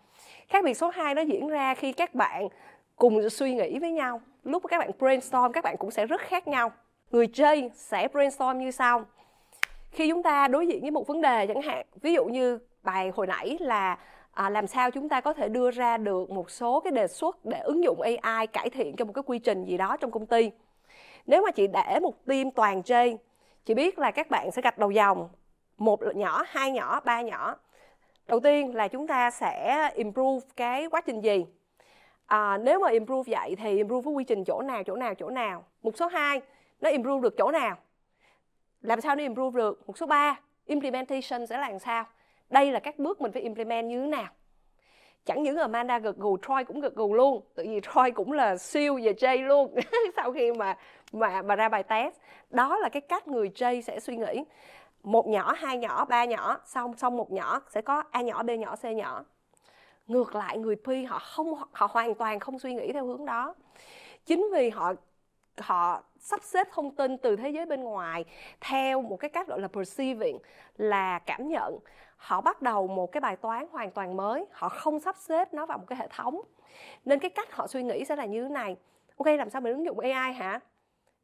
Khác 0.48 0.64
biệt 0.64 0.74
số 0.74 0.88
2 0.88 1.14
nó 1.14 1.22
diễn 1.22 1.48
ra 1.48 1.74
khi 1.74 1.92
các 1.92 2.14
bạn 2.14 2.48
cùng 2.96 3.30
suy 3.30 3.54
nghĩ 3.54 3.78
với 3.78 3.92
nhau. 3.92 4.20
Lúc 4.44 4.62
các 4.68 4.78
bạn 4.78 4.90
brainstorm 4.98 5.52
các 5.52 5.64
bạn 5.64 5.76
cũng 5.76 5.90
sẽ 5.90 6.06
rất 6.06 6.20
khác 6.20 6.48
nhau. 6.48 6.72
Người 7.10 7.26
J 7.26 7.68
sẽ 7.74 8.08
brainstorm 8.08 8.58
như 8.58 8.70
sau. 8.70 9.04
Khi 9.90 10.10
chúng 10.10 10.22
ta 10.22 10.48
đối 10.48 10.66
diện 10.66 10.80
với 10.80 10.90
một 10.90 11.06
vấn 11.06 11.20
đề 11.20 11.46
chẳng 11.46 11.62
hạn 11.62 11.86
ví 12.02 12.12
dụ 12.12 12.24
như 12.24 12.58
bài 12.82 13.12
hồi 13.14 13.26
nãy 13.26 13.56
là 13.60 13.98
à, 14.32 14.50
làm 14.50 14.66
sao 14.66 14.90
chúng 14.90 15.08
ta 15.08 15.20
có 15.20 15.32
thể 15.32 15.48
đưa 15.48 15.70
ra 15.70 15.96
được 15.96 16.30
một 16.30 16.50
số 16.50 16.80
cái 16.80 16.90
đề 16.90 17.08
xuất 17.08 17.44
để 17.44 17.58
ứng 17.58 17.84
dụng 17.84 18.00
AI 18.00 18.46
cải 18.46 18.70
thiện 18.70 18.96
cho 18.96 19.04
một 19.04 19.12
cái 19.12 19.22
quy 19.26 19.38
trình 19.38 19.64
gì 19.64 19.76
đó 19.76 19.96
trong 19.96 20.10
công 20.10 20.26
ty. 20.26 20.50
Nếu 21.26 21.42
mà 21.42 21.50
chị 21.50 21.66
để 21.66 21.98
một 22.02 22.26
team 22.26 22.50
toàn 22.50 22.80
J 22.80 23.16
chị 23.64 23.74
biết 23.74 23.98
là 23.98 24.10
các 24.10 24.30
bạn 24.30 24.50
sẽ 24.50 24.62
gạch 24.62 24.78
đầu 24.78 24.90
dòng 24.90 25.28
một 25.78 26.00
nhỏ 26.16 26.44
hai 26.46 26.70
nhỏ 26.70 27.00
ba 27.00 27.20
nhỏ 27.20 27.56
đầu 28.26 28.40
tiên 28.40 28.74
là 28.74 28.88
chúng 28.88 29.06
ta 29.06 29.30
sẽ 29.30 29.90
improve 29.94 30.46
cái 30.56 30.88
quá 30.90 31.00
trình 31.00 31.20
gì? 31.20 31.44
À, 32.26 32.58
nếu 32.58 32.80
mà 32.80 32.90
improve 32.90 33.36
vậy 33.36 33.56
thì 33.56 33.76
improve 33.76 34.04
cái 34.04 34.12
quy 34.14 34.24
trình 34.24 34.44
chỗ 34.44 34.62
nào 34.62 34.82
chỗ 34.82 34.96
nào 34.96 35.14
chỗ 35.14 35.30
nào? 35.30 35.64
Một 35.82 35.96
số 35.96 36.06
2 36.06 36.40
nó 36.80 36.90
improve 36.90 37.22
được 37.22 37.34
chỗ 37.36 37.50
nào? 37.50 37.76
Làm 38.80 39.00
sao 39.00 39.16
nó 39.16 39.22
improve 39.22 39.58
được? 39.58 39.86
Một 39.86 39.98
số 39.98 40.06
3 40.06 40.40
implementation 40.66 41.46
sẽ 41.46 41.58
là 41.58 41.68
làm 41.68 41.78
sao? 41.78 42.04
Đây 42.50 42.72
là 42.72 42.80
các 42.80 42.98
bước 42.98 43.20
mình 43.20 43.32
phải 43.32 43.42
implement 43.42 43.88
như 43.88 44.00
thế 44.00 44.06
nào? 44.06 44.28
Chẳng 45.24 45.42
những 45.42 45.56
Amanda 45.56 45.98
gật 45.98 46.16
gù 46.16 46.38
Troy 46.46 46.64
cũng 46.64 46.80
gật 46.80 46.94
gù 46.94 47.14
luôn. 47.14 47.42
Tự 47.54 47.64
vì 47.68 47.80
Troy 47.80 48.10
cũng 48.10 48.32
là 48.32 48.56
siêu 48.56 48.98
về 49.02 49.12
J 49.12 49.46
luôn. 49.46 49.74
Sau 50.16 50.32
khi 50.32 50.52
mà 50.52 50.76
mà 51.12 51.42
mà 51.42 51.56
ra 51.56 51.68
bài 51.68 51.82
test. 51.82 52.14
Đó 52.50 52.76
là 52.76 52.88
cái 52.88 53.00
cách 53.00 53.28
người 53.28 53.50
J 53.54 53.80
sẽ 53.80 54.00
suy 54.00 54.16
nghĩ 54.16 54.44
một 55.06 55.26
nhỏ, 55.26 55.52
hai 55.56 55.78
nhỏ, 55.78 56.04
ba 56.04 56.24
nhỏ. 56.24 56.58
Xong 56.64 56.96
xong 56.96 57.16
một 57.16 57.32
nhỏ 57.32 57.60
sẽ 57.68 57.80
có 57.80 58.02
a 58.10 58.20
nhỏ, 58.20 58.42
b 58.42 58.50
nhỏ, 58.50 58.76
c 58.76 58.84
nhỏ. 58.84 59.24
Ngược 60.06 60.34
lại, 60.34 60.58
người 60.58 60.76
P 60.76 60.88
họ 61.08 61.18
không, 61.18 61.54
họ 61.72 61.88
hoàn 61.90 62.14
toàn 62.14 62.40
không 62.40 62.58
suy 62.58 62.74
nghĩ 62.74 62.92
theo 62.92 63.06
hướng 63.06 63.24
đó. 63.24 63.54
Chính 64.26 64.48
vì 64.52 64.70
họ 64.70 64.92
họ 65.58 66.02
sắp 66.18 66.40
xếp 66.42 66.68
thông 66.72 66.94
tin 66.94 67.18
từ 67.18 67.36
thế 67.36 67.50
giới 67.50 67.66
bên 67.66 67.82
ngoài 67.82 68.24
theo 68.60 69.02
một 69.02 69.16
cái 69.16 69.30
cách 69.30 69.48
gọi 69.48 69.60
là 69.60 69.68
perceiving, 69.68 70.38
là 70.76 71.18
cảm 71.18 71.48
nhận. 71.48 71.78
Họ 72.16 72.40
bắt 72.40 72.62
đầu 72.62 72.86
một 72.86 73.12
cái 73.12 73.20
bài 73.20 73.36
toán 73.36 73.66
hoàn 73.72 73.90
toàn 73.90 74.16
mới. 74.16 74.44
Họ 74.52 74.68
không 74.68 75.00
sắp 75.00 75.16
xếp 75.16 75.54
nó 75.54 75.66
vào 75.66 75.78
một 75.78 75.84
cái 75.88 75.98
hệ 75.98 76.08
thống. 76.08 76.40
Nên 77.04 77.18
cái 77.18 77.30
cách 77.30 77.52
họ 77.52 77.66
suy 77.66 77.82
nghĩ 77.82 78.04
sẽ 78.04 78.16
là 78.16 78.24
như 78.24 78.42
thế 78.42 78.48
này. 78.48 78.76
Ok, 79.16 79.26
làm 79.26 79.50
sao 79.50 79.60
mình 79.60 79.72
ứng 79.72 79.84
dụng 79.84 79.98
ai 79.98 80.32
hả? 80.32 80.60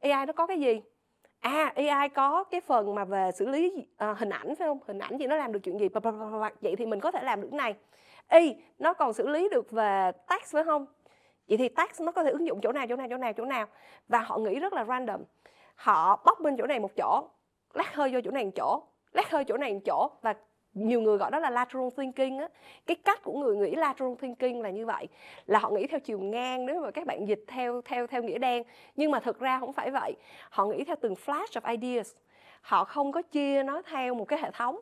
Ai 0.00 0.26
nó 0.26 0.32
có 0.32 0.46
cái 0.46 0.61
gì? 0.61 0.82
À 1.43 1.73
AI 1.77 2.09
có 2.09 2.44
cái 2.44 2.61
phần 2.61 2.94
mà 2.94 3.05
về 3.05 3.31
xử 3.35 3.49
lý 3.49 3.87
uh, 4.11 4.19
hình 4.19 4.31
ảnh 4.31 4.55
phải 4.56 4.69
không? 4.69 4.79
Hình 4.87 4.99
ảnh 4.99 5.19
thì 5.19 5.27
nó 5.27 5.37
làm 5.37 5.53
được 5.53 5.61
chuyện 5.62 5.79
gì? 5.79 5.89
Vậy 6.61 6.77
thì 6.77 6.87
mình 6.87 7.00
có 7.00 7.11
thể 7.11 7.23
làm 7.23 7.41
được 7.41 7.49
cái 7.50 7.59
này. 7.59 7.75
Y 8.29 8.55
nó 8.79 8.93
còn 8.93 9.12
xử 9.12 9.29
lý 9.29 9.49
được 9.49 9.71
về 9.71 10.12
text 10.29 10.53
phải 10.53 10.65
không? 10.65 10.87
Vậy 11.49 11.59
thì 11.59 11.69
text 11.69 12.00
nó 12.00 12.12
có 12.12 12.25
thể 12.25 12.31
ứng 12.31 12.47
dụng 12.47 12.61
chỗ 12.61 12.73
nào 12.73 12.87
chỗ 12.89 12.97
nào 12.97 13.06
chỗ 13.11 13.17
nào 13.17 13.33
chỗ 13.33 13.44
nào? 13.44 13.67
Và 14.09 14.19
họ 14.19 14.39
nghĩ 14.39 14.59
rất 14.59 14.73
là 14.73 14.85
random. 14.85 15.21
Họ 15.75 16.23
bóc 16.25 16.41
bên 16.41 16.56
chỗ 16.59 16.67
này 16.67 16.81
một 16.81 16.91
chỗ 16.97 17.29
lát 17.75 17.94
hơi 17.94 18.11
vô 18.12 18.21
chỗ 18.25 18.31
này 18.31 18.44
một 18.44 18.50
chỗ 18.56 18.83
lát 19.12 19.31
hơi 19.31 19.44
chỗ 19.44 19.56
này 19.56 19.75
một 19.75 19.81
chỗ 19.85 20.11
và 20.23 20.35
nhiều 20.75 21.01
người 21.01 21.19
gọi 21.19 21.31
đó 21.31 21.39
là 21.39 21.51
lateral 21.51 21.89
thinking 21.97 22.39
á. 22.39 22.49
Cái 22.87 22.97
cách 22.97 23.23
của 23.23 23.33
người 23.33 23.57
nghĩ 23.57 23.75
lateral 23.77 24.15
thinking 24.21 24.61
là 24.61 24.71
như 24.71 24.87
vậy, 24.87 25.09
là 25.47 25.59
họ 25.59 25.71
nghĩ 25.71 25.87
theo 25.87 26.01
chiều 26.01 26.19
ngang 26.19 26.67
nếu 26.67 26.81
mà 26.81 26.91
các 26.91 27.07
bạn 27.07 27.29
dịch 27.29 27.45
theo 27.47 27.83
theo 27.83 28.07
theo 28.07 28.23
nghĩa 28.23 28.39
đen. 28.39 28.63
Nhưng 28.97 29.11
mà 29.11 29.21
thực 29.21 29.41
ra 29.41 29.59
không 29.61 29.73
phải 29.73 29.91
vậy. 29.91 30.17
Họ 30.51 30.67
nghĩ 30.67 30.85
theo 30.85 30.97
từng 31.01 31.15
flash 31.27 31.61
of 31.61 31.71
ideas. 31.71 32.15
Họ 32.61 32.85
không 32.85 33.13
có 33.13 33.23
chia 33.23 33.63
nó 33.63 33.83
theo 33.83 34.15
một 34.15 34.25
cái 34.25 34.39
hệ 34.43 34.51
thống. 34.51 34.81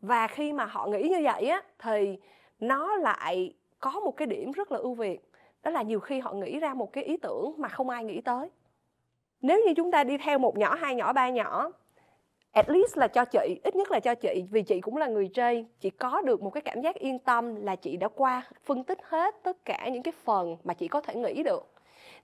Và 0.00 0.26
khi 0.26 0.52
mà 0.52 0.64
họ 0.64 0.86
nghĩ 0.86 1.08
như 1.08 1.20
vậy 1.24 1.46
á, 1.46 1.62
thì 1.78 2.18
nó 2.60 2.96
lại 2.96 3.54
có 3.80 3.90
một 3.90 4.16
cái 4.16 4.26
điểm 4.26 4.52
rất 4.52 4.72
là 4.72 4.78
ưu 4.78 4.94
việt. 4.94 5.30
Đó 5.62 5.70
là 5.70 5.82
nhiều 5.82 6.00
khi 6.00 6.20
họ 6.20 6.32
nghĩ 6.32 6.58
ra 6.60 6.74
một 6.74 6.92
cái 6.92 7.04
ý 7.04 7.16
tưởng 7.16 7.54
mà 7.58 7.68
không 7.68 7.88
ai 7.88 8.04
nghĩ 8.04 8.20
tới. 8.20 8.48
Nếu 9.40 9.60
như 9.66 9.74
chúng 9.74 9.90
ta 9.90 10.04
đi 10.04 10.18
theo 10.18 10.38
một 10.38 10.58
nhỏ, 10.58 10.74
hai 10.74 10.94
nhỏ, 10.94 11.12
ba 11.12 11.28
nhỏ 11.28 11.70
at 12.56 12.68
least 12.68 12.96
là 12.96 13.08
cho 13.08 13.24
chị, 13.24 13.60
ít 13.64 13.76
nhất 13.76 13.90
là 13.90 14.00
cho 14.00 14.14
chị, 14.14 14.44
vì 14.50 14.62
chị 14.62 14.80
cũng 14.80 14.96
là 14.96 15.06
người 15.06 15.28
chơi 15.28 15.66
chị 15.80 15.90
có 15.90 16.20
được 16.20 16.42
một 16.42 16.50
cái 16.50 16.60
cảm 16.60 16.80
giác 16.80 16.94
yên 16.94 17.18
tâm 17.18 17.54
là 17.54 17.76
chị 17.76 17.96
đã 17.96 18.08
qua, 18.08 18.42
phân 18.64 18.84
tích 18.84 18.98
hết 19.02 19.34
tất 19.42 19.64
cả 19.64 19.88
những 19.92 20.02
cái 20.02 20.12
phần 20.24 20.56
mà 20.64 20.74
chị 20.74 20.88
có 20.88 21.00
thể 21.00 21.14
nghĩ 21.14 21.42
được. 21.42 21.72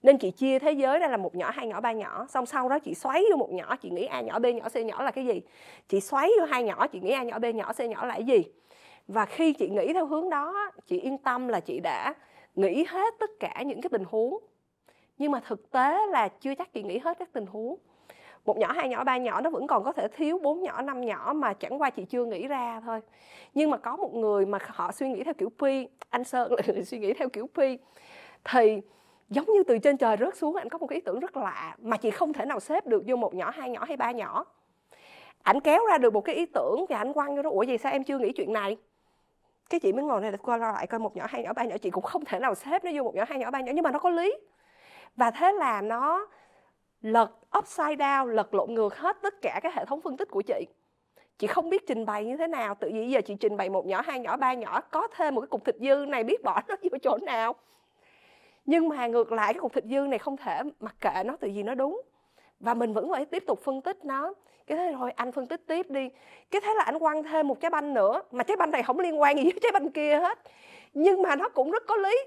Nên 0.03 0.19
chị 0.19 0.31
chia 0.31 0.59
thế 0.59 0.73
giới 0.73 0.99
ra 0.99 1.09
là 1.09 1.17
một 1.17 1.35
nhỏ, 1.35 1.51
hai 1.51 1.67
nhỏ, 1.67 1.81
ba 1.81 1.93
nhỏ. 1.93 2.27
Xong 2.29 2.47
sau 2.47 2.69
đó 2.69 2.79
chị 2.79 2.95
xoáy 2.95 3.25
vô 3.31 3.37
một 3.37 3.51
nhỏ, 3.53 3.77
chị 3.77 3.91
nghĩ 3.91 4.05
a 4.05 4.21
nhỏ, 4.21 4.39
b 4.39 4.47
nhỏ, 4.47 4.69
c 4.69 4.77
nhỏ 4.77 5.03
là 5.03 5.11
cái 5.11 5.27
gì? 5.27 5.41
Chị 5.89 6.01
xoáy 6.01 6.31
vô 6.41 6.47
hai 6.47 6.63
nhỏ, 6.63 6.87
chị 6.87 7.01
nghĩ 7.01 7.11
a 7.11 7.23
nhỏ, 7.23 7.39
b 7.39 7.45
nhỏ, 7.55 7.73
c 7.73 7.81
nhỏ 7.81 8.07
là 8.07 8.15
cái 8.15 8.25
gì? 8.25 8.45
Và 9.09 9.27
khi 9.27 9.53
chị 9.53 9.69
nghĩ 9.69 9.93
theo 9.93 10.07
hướng 10.07 10.31
đó, 10.31 10.71
chị 10.87 11.01
yên 11.01 11.19
tâm 11.19 11.49
là 11.49 11.61
chị 11.61 11.81
đã 11.81 12.15
nghĩ 12.55 12.85
hết 12.89 13.15
tất 13.21 13.31
cả 13.41 13.63
những 13.67 13.81
cái 13.81 13.91
tình 13.91 14.05
huống. 14.11 14.39
Nhưng 15.19 15.33
mà 15.33 15.41
thực 15.41 15.71
tế 15.71 15.99
là 16.11 16.29
chưa 16.29 16.55
chắc 16.55 16.73
chị 16.73 16.83
nghĩ 16.83 16.99
hết 16.99 17.19
các 17.19 17.33
tình 17.33 17.47
huống 17.47 17.79
một 18.45 18.59
nhỏ, 18.59 18.73
hai 18.73 18.89
nhỏ, 18.89 19.05
ba 19.05 19.17
nhỏ 19.17 19.41
nó 19.41 19.51
vẫn 19.51 19.67
còn 19.67 19.85
có 19.85 19.93
thể 19.93 20.09
thiếu 20.09 20.39
bốn 20.43 20.63
nhỏ, 20.63 20.83
năm 20.83 21.01
nhỏ 21.01 21.33
mà 21.37 21.53
chẳng 21.55 21.81
qua 21.81 21.91
chị 21.91 22.05
chưa 22.05 22.25
nghĩ 22.25 22.49
ra 22.49 22.81
thôi. 22.81 23.01
Nhưng 23.55 23.71
mà 23.71 23.77
có 23.77 23.97
một 23.97 24.15
người 24.15 24.47
mà 24.47 24.59
họ 24.67 24.93
suy 24.93 25.09
nghĩ 25.09 25.25
theo 25.25 25.35
kiểu 25.35 25.53
phi 25.59 25.89
anh 26.11 26.25
Sơn 26.25 26.53
là 26.53 26.63
người 26.67 26.85
suy 26.85 26.99
nghĩ 26.99 27.13
theo 27.13 27.29
kiểu 27.29 27.49
phi 27.55 27.79
thì 28.45 28.81
giống 29.31 29.47
như 29.47 29.63
từ 29.63 29.79
trên 29.79 29.97
trời 29.97 30.17
rớt 30.21 30.37
xuống, 30.37 30.57
anh 30.57 30.69
có 30.69 30.79
một 30.79 30.87
cái 30.87 30.97
ý 30.97 31.01
tưởng 31.01 31.21
rất 31.21 31.37
lạ 31.37 31.77
mà 31.79 31.97
chị 31.97 32.11
không 32.11 32.33
thể 32.33 32.45
nào 32.45 32.61
xếp 32.61 32.87
được 32.87 33.03
vô 33.07 33.17
một 33.17 33.35
nhỏ, 33.35 33.51
hai 33.51 33.71
nhỏ 33.71 33.85
hay 33.85 33.97
ba 33.97 34.11
nhỏ. 34.11 34.45
Ảnh 35.43 35.61
kéo 35.61 35.87
ra 35.87 35.99
được 35.99 36.13
một 36.15 36.21
cái 36.21 36.35
ý 36.35 36.47
tưởng 36.47 36.85
và 36.89 36.97
ảnh 36.97 37.13
quăng 37.13 37.37
vô 37.37 37.43
đó. 37.43 37.51
Ủa, 37.51 37.65
vậy 37.69 37.79
sao 37.79 37.93
em 37.93 38.05
chưa 38.05 38.19
nghĩ 38.19 38.33
chuyện 38.33 38.53
này? 38.53 38.77
Cái 39.71 39.81
chị 39.81 39.93
mới 39.93 40.05
ngồi 40.05 40.21
này 40.21 40.33
coi 40.43 40.59
lại 40.59 40.87
coi 40.87 41.01
một 41.01 41.17
nhỏ, 41.17 41.27
hai 41.29 41.43
nhỏ, 41.43 41.53
ba 41.53 41.65
nhỏ. 41.65 41.77
Chị 41.79 41.91
cũng 41.91 42.05
không 42.05 42.25
thể 42.25 42.39
nào 42.39 42.55
xếp 42.55 42.85
nó 42.85 42.91
vô 42.95 43.03
một 43.03 43.15
nhỏ, 43.15 43.25
hai 43.29 43.39
nhỏ, 43.39 43.51
ba 43.51 43.61
nhỏ, 43.61 43.73
nhưng 43.75 43.83
mà 43.83 43.91
nó 43.91 43.99
có 43.99 44.11
lý. 44.11 44.35
Và 45.17 45.31
thế 45.31 45.53
là 45.53 45.81
nó 45.81 46.27
lật 47.03 47.31
upside 47.59 47.97
down, 47.97 48.27
lật 48.27 48.55
lộn 48.55 48.75
ngược 48.75 48.97
hết 48.97 49.17
tất 49.23 49.43
cả 49.43 49.61
các 49.63 49.75
hệ 49.75 49.85
thống 49.85 50.01
phân 50.01 50.17
tích 50.17 50.31
của 50.31 50.43
chị. 50.43 50.67
Chị 51.39 51.47
không 51.47 51.71
biết 51.71 51.87
trình 51.87 52.07
bày 52.07 52.25
như 52.25 52.37
thế 52.37 52.47
nào, 52.47 52.75
tự 52.75 52.89
nhiên 52.89 53.11
giờ 53.11 53.21
chị 53.21 53.35
trình 53.41 53.57
bày 53.57 53.71
một 53.71 53.87
nhỏ, 53.87 54.01
hai 54.01 54.21
nhỏ, 54.21 54.37
ba 54.37 54.53
nhỏ, 54.53 54.81
có 54.81 55.09
thêm 55.17 55.35
một 55.35 55.41
cái 55.41 55.49
cục 55.49 55.65
thịt 55.65 55.77
dư 55.81 56.05
này, 56.09 56.25
biết 56.25 56.43
bỏ 56.43 56.61
nó 56.69 56.77
vô 56.83 56.99
chỗ 57.03 57.19
nào. 57.23 57.55
Nhưng 58.65 58.89
mà 58.89 59.07
ngược 59.07 59.33
lại, 59.33 59.55
cái 59.55 59.61
cục 59.61 59.73
thịt 59.73 59.85
dư 59.85 60.01
này 60.01 60.19
không 60.19 60.37
thể 60.37 60.61
mặc 60.81 60.95
kệ 61.01 61.23
nó 61.25 61.37
tự 61.37 61.51
vì 61.55 61.63
nó 61.63 61.75
đúng. 61.75 62.03
Và 62.61 62.75
mình 62.75 62.93
vẫn 62.93 63.11
phải 63.11 63.25
tiếp 63.25 63.45
tục 63.47 63.61
phân 63.65 63.81
tích 63.81 64.05
nó. 64.05 64.35
Cái 64.67 64.79
thế 64.79 64.93
thôi, 64.99 65.13
anh 65.17 65.33
phân 65.33 65.47
tích 65.47 65.67
tiếp 65.67 65.91
đi. 65.91 66.09
Cái 66.51 66.61
thế 66.61 66.75
là 66.75 66.85
anh 66.85 66.99
quăng 66.99 67.23
thêm 67.23 67.49
một 67.49 67.61
trái 67.61 67.71
banh 67.71 67.95
nữa, 67.95 68.23
mà 68.31 68.45
trái 68.45 68.57
banh 68.57 68.71
này 68.71 68.83
không 68.83 69.01
liên 69.01 69.21
quan 69.21 69.37
gì 69.37 69.43
với 69.43 69.61
trái 69.63 69.73
banh 69.73 69.91
kia 69.91 70.17
hết. 70.17 70.39
Nhưng 70.95 71.23
mà 71.23 71.37
nó 71.37 71.49
cũng 71.49 71.71
rất 71.71 71.83
có 71.87 71.97
lý. 71.97 72.19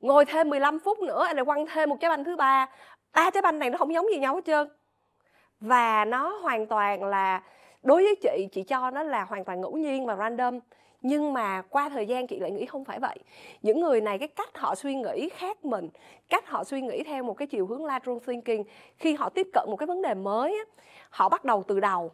Ngồi 0.00 0.24
thêm 0.24 0.50
15 0.50 0.78
phút 0.78 0.98
nữa, 1.00 1.24
anh 1.26 1.36
lại 1.36 1.44
quăng 1.44 1.66
thêm 1.66 1.90
một 1.90 1.96
trái 2.00 2.10
banh 2.10 2.24
thứ 2.24 2.36
ba 2.36 2.68
ba 3.12 3.30
trái 3.30 3.42
banh 3.42 3.58
này 3.58 3.70
nó 3.70 3.78
không 3.78 3.92
giống 3.92 4.06
gì 4.12 4.18
nhau 4.18 4.34
hết 4.34 4.44
trơn. 4.44 4.68
Và 5.60 6.04
nó 6.04 6.28
hoàn 6.28 6.66
toàn 6.66 7.04
là 7.04 7.42
đối 7.82 8.02
với 8.02 8.16
chị 8.22 8.48
chị 8.52 8.62
cho 8.62 8.90
nó 8.90 9.02
là 9.02 9.24
hoàn 9.24 9.44
toàn 9.44 9.60
ngẫu 9.60 9.76
nhiên 9.76 10.06
và 10.06 10.16
random. 10.16 10.58
Nhưng 11.02 11.32
mà 11.32 11.62
qua 11.70 11.88
thời 11.88 12.06
gian 12.06 12.26
chị 12.26 12.38
lại 12.38 12.50
nghĩ 12.50 12.66
không 12.66 12.84
phải 12.84 12.98
vậy. 13.00 13.18
Những 13.62 13.80
người 13.80 14.00
này 14.00 14.18
cái 14.18 14.28
cách 14.28 14.58
họ 14.58 14.74
suy 14.74 14.94
nghĩ 14.94 15.28
khác 15.28 15.64
mình 15.64 15.88
cách 16.28 16.46
họ 16.46 16.64
suy 16.64 16.80
nghĩ 16.80 17.02
theo 17.02 17.24
một 17.24 17.34
cái 17.34 17.48
chiều 17.48 17.66
hướng 17.66 17.84
lateral 17.84 18.18
thinking 18.26 18.62
khi 18.96 19.14
họ 19.14 19.28
tiếp 19.28 19.46
cận 19.52 19.64
một 19.70 19.76
cái 19.76 19.86
vấn 19.86 20.02
đề 20.02 20.14
mới 20.14 20.64
họ 21.10 21.28
bắt 21.28 21.44
đầu 21.44 21.62
từ 21.68 21.80
đầu. 21.80 22.12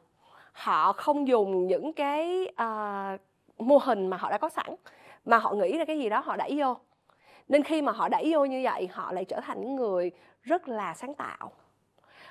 Họ 0.53 0.93
không 0.93 1.29
dùng 1.29 1.67
những 1.67 1.93
cái 1.93 2.49
uh, 2.63 3.21
mô 3.59 3.79
hình 3.79 4.07
mà 4.07 4.17
họ 4.17 4.31
đã 4.31 4.39
có 4.39 4.49
sẵn 4.49 4.77
mà 5.25 5.39
họ 5.39 5.53
nghĩ 5.53 5.79
ra 5.79 5.85
cái 5.85 5.99
gì 5.99 6.09
đó 6.09 6.21
họ 6.25 6.37
đẩy 6.37 6.55
vô 6.59 6.77
nên 7.49 7.63
khi 7.63 7.83
mà 7.83 7.93
họ 7.93 8.09
đẩy 8.09 8.33
vô 8.33 8.45
như 8.45 8.61
vậy, 8.65 8.89
họ 8.93 9.13
lại 9.13 9.25
trở 9.25 9.41
thành 9.41 9.61
những 9.61 9.77
người 9.77 10.11
rất 10.43 10.69
là 10.69 10.95
sáng 10.95 11.15
tạo. 11.15 11.53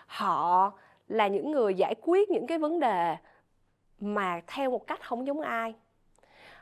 Họ 0.08 0.72
là 1.08 1.27
những 1.27 1.51
người 1.51 1.74
giải 1.74 1.96
quyết 2.01 2.29
những 2.29 2.48
cái 2.48 2.58
vấn 2.58 2.79
đề 2.79 3.15
mà 4.00 4.41
theo 4.48 4.72
một 4.72 4.88
cách 4.88 5.03
không 5.03 5.27
giống 5.27 5.41
ai. 5.41 5.75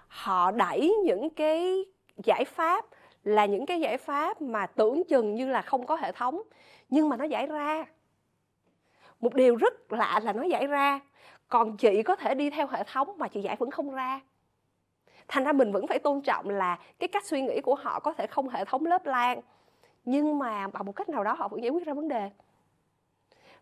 Họ 0.07 0.51
đẩy 0.51 0.93
những 1.05 1.29
cái 1.29 1.85
giải 2.23 2.45
pháp 2.45 2.85
là 3.23 3.45
những 3.45 3.65
cái 3.65 3.79
giải 3.79 3.97
pháp 3.97 4.41
mà 4.41 4.65
tưởng 4.65 5.03
chừng 5.09 5.35
như 5.35 5.47
là 5.47 5.61
không 5.61 5.85
có 5.85 5.95
hệ 5.95 6.11
thống, 6.11 6.41
nhưng 6.89 7.09
mà 7.09 7.17
nó 7.17 7.23
giải 7.23 7.47
ra. 7.47 7.85
Một 9.19 9.33
điều 9.33 9.55
rất 9.55 9.91
lạ 9.91 10.19
là 10.23 10.33
nó 10.33 10.43
giải 10.43 10.67
ra. 10.67 10.99
Còn 11.47 11.77
chị 11.77 12.03
có 12.03 12.15
thể 12.15 12.35
đi 12.35 12.49
theo 12.49 12.67
hệ 12.67 12.83
thống 12.83 13.17
mà 13.17 13.27
chị 13.27 13.41
giải 13.41 13.55
vẫn 13.55 13.71
không 13.71 13.91
ra 13.91 14.19
thành 15.27 15.43
ra 15.43 15.51
mình 15.51 15.71
vẫn 15.71 15.87
phải 15.87 15.99
tôn 15.99 16.21
trọng 16.21 16.49
là 16.49 16.79
cái 16.99 17.07
cách 17.07 17.25
suy 17.25 17.41
nghĩ 17.41 17.61
của 17.61 17.75
họ 17.75 17.99
có 17.99 18.13
thể 18.13 18.27
không 18.27 18.49
hệ 18.49 18.65
thống 18.65 18.85
lớp 18.85 19.05
lan 19.05 19.41
nhưng 20.05 20.39
mà 20.39 20.67
bằng 20.67 20.85
một 20.85 20.91
cách 20.91 21.09
nào 21.09 21.23
đó 21.23 21.33
họ 21.33 21.47
vẫn 21.47 21.63
giải 21.63 21.69
quyết 21.69 21.85
ra 21.85 21.93
vấn 21.93 22.07
đề. 22.07 22.29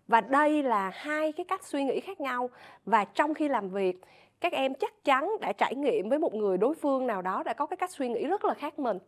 Và 0.07 0.21
đây 0.21 0.63
là 0.63 0.91
hai 0.93 1.31
cái 1.31 1.45
cách 1.45 1.63
suy 1.63 1.83
nghĩ 1.83 1.99
khác 1.99 2.21
nhau, 2.21 2.49
và 2.85 3.05
trong 3.05 3.33
khi 3.33 3.47
làm 3.47 3.69
việc, 3.69 4.01
các 4.39 4.53
em 4.53 4.73
chắc 4.73 5.03
chắn 5.03 5.31
đã 5.41 5.53
trải 5.53 5.75
nghiệm 5.75 6.09
với 6.09 6.19
một 6.19 6.33
người 6.33 6.57
đối 6.57 6.75
phương 6.75 7.07
nào 7.07 7.21
đó 7.21 7.43
đã 7.43 7.53
có 7.53 7.65
cái 7.65 7.77
cách 7.77 7.91
suy 7.91 8.09
nghĩ 8.09 8.25
rất 8.25 8.45
là 8.45 8.53
khác 8.53 8.79
mình. 8.79 8.99